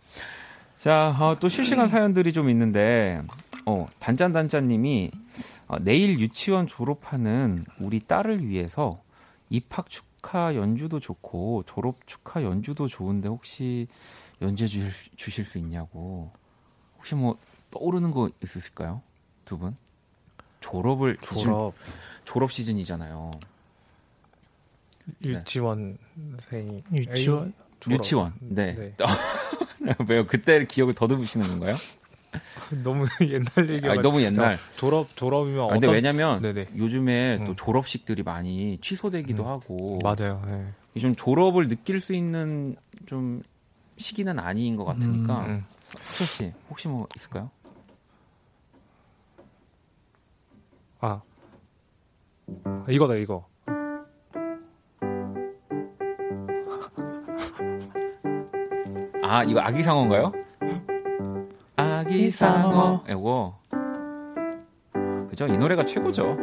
[0.75, 3.21] 자, 어, 또 실시간 사연들이 좀 있는데
[3.65, 5.11] 어, 단짠단짠님이
[5.67, 9.01] 어, 내일 유치원 졸업하는 우리 딸을 위해서
[9.49, 13.87] 입학 축하 연주도 좋고 졸업 축하 연주도 좋은데 혹시
[14.41, 16.31] 연주해 주실, 주실 수 있냐고
[16.97, 17.37] 혹시 뭐
[17.71, 19.01] 떠오르는 거 있으실까요?
[19.45, 19.75] 두 분?
[20.59, 21.73] 졸업을 지금 졸업
[22.23, 23.31] 졸업 시즌이잖아요.
[25.23, 27.99] 유치원생이 유치원 졸업.
[27.99, 28.33] 유치원.
[28.39, 28.73] 네.
[28.73, 28.95] 네.
[30.07, 30.25] 왜요?
[30.25, 31.75] 그때 기억을 더듬으시는 건가요?
[32.83, 34.57] 너무 옛날 얘기가 아니, 너무 옛날.
[34.77, 36.67] 졸업 졸업이면 아, 근데 어떤 왜냐면 네네.
[36.77, 37.55] 요즘에 또 음.
[37.55, 39.47] 졸업식들이 많이 취소되기도 음.
[39.47, 40.41] 하고 맞아요.
[40.47, 40.99] 네.
[40.99, 42.75] 좀 졸업을 느낄 수 있는
[43.05, 43.41] 좀
[43.97, 45.65] 시기는 아닌 것 같으니까 음.
[45.99, 47.49] 수철 씨 혹시 뭐 있을까요?
[50.99, 51.21] 아
[52.89, 53.47] 이거다 이거.
[59.23, 60.31] 아 이거 아기 상어인가요?
[62.05, 63.57] 아기 상어 이거
[65.29, 65.47] 그죠?
[65.47, 66.37] 이 노래가 최고죠.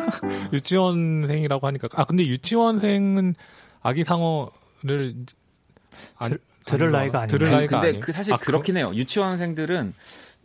[0.52, 3.34] 유치원생이라고 하니까 아 근데 유치원생은
[3.82, 5.14] 아기 상어를
[6.16, 7.18] 안, 들을 안 나이가?
[7.20, 7.28] 아니에요.
[7.28, 8.00] 들을 그- 나이가 근데 아니에요?
[8.00, 8.90] 그 사실 아, 그렇긴 해요.
[8.94, 9.94] 유치원생들은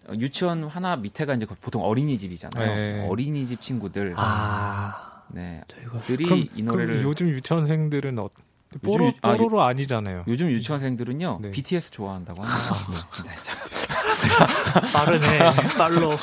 [0.09, 2.76] 어, 유치원 하나 밑에가 이제 보통 어린이집이잖아요.
[2.76, 3.07] 네.
[3.09, 5.61] 어린이집 친구들 아 네.
[5.68, 8.30] 저희가 들이 그럼, 이 노래를 요즘 유치원생들은 어,
[8.84, 10.26] 뽀로 유- 아, 유- 뽀로로 아 니잖아요.
[10.28, 11.51] 요즘 유치원생들은요 네.
[11.51, 12.76] BTS 좋아한다고 합니다.
[13.26, 13.32] 네.
[14.82, 14.91] 네.
[14.91, 15.39] 빠르네
[15.78, 16.17] 빨로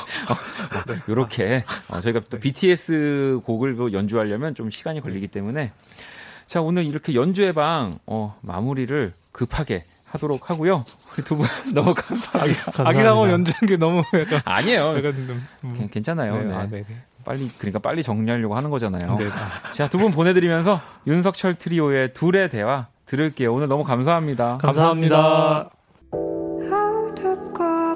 [1.07, 5.71] 이렇게 어, 저희가 또 BTS 곡을 또 연주하려면 좀 시간이 걸리기 때문에
[6.47, 10.85] 자 오늘 이렇게 연주회 방 어, 마무리를 급하게 하도록 하고요.
[11.25, 12.71] 두 분 너무 감사합니다.
[12.75, 14.97] 아기 상어 연주한 게 너무 약간 아니에요.
[14.97, 16.37] 약간 좀, 음, 괜- 괜찮아요.
[16.37, 16.53] 네, 네.
[16.53, 16.85] 아, 네네.
[17.23, 19.17] 빨리 그러니까 빨리 정리하려고 하는 거잖아요.
[19.17, 19.29] 네.
[19.73, 23.53] 자두 분 보내드리면서 윤석철 트리오의 둘의 대화 들을게요.
[23.53, 24.57] 오늘 너무 감사합니다.
[24.61, 25.59] 감사합니다.
[25.61, 25.74] 어둡고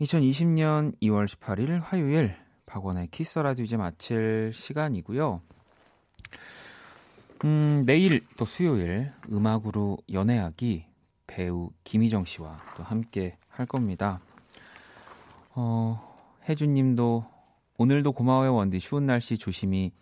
[0.00, 2.34] 2020년 2월 18일 화요일
[2.64, 5.42] 박원의 키스 라디오 이제 마칠 시간이고요.
[7.44, 10.86] 음, 내일 또 수요일 음악으로 연애하기
[11.26, 14.20] 배우 김희정 씨와 또 함께 할 겁니다.
[15.50, 17.26] 어, 혜준 님도
[17.76, 19.92] 오늘도 고마워요 원디 추운 날씨 조심히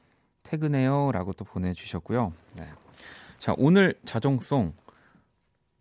[0.45, 2.33] 퇴근해요 라고 또 보내 주셨고요.
[2.57, 2.69] 네.
[3.39, 4.75] 자, 오늘 자정송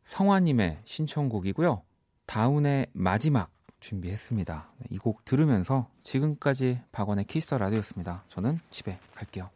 [0.06, 1.84] 성화 님의 신청곡이고요.
[2.26, 4.70] 다운의 마지막 준비했습니다.
[4.80, 8.24] 네, 이곡 들으면서 지금까지 박원의 키스 더 라디오였습니다.
[8.30, 9.50] 저는 집에 갈게요.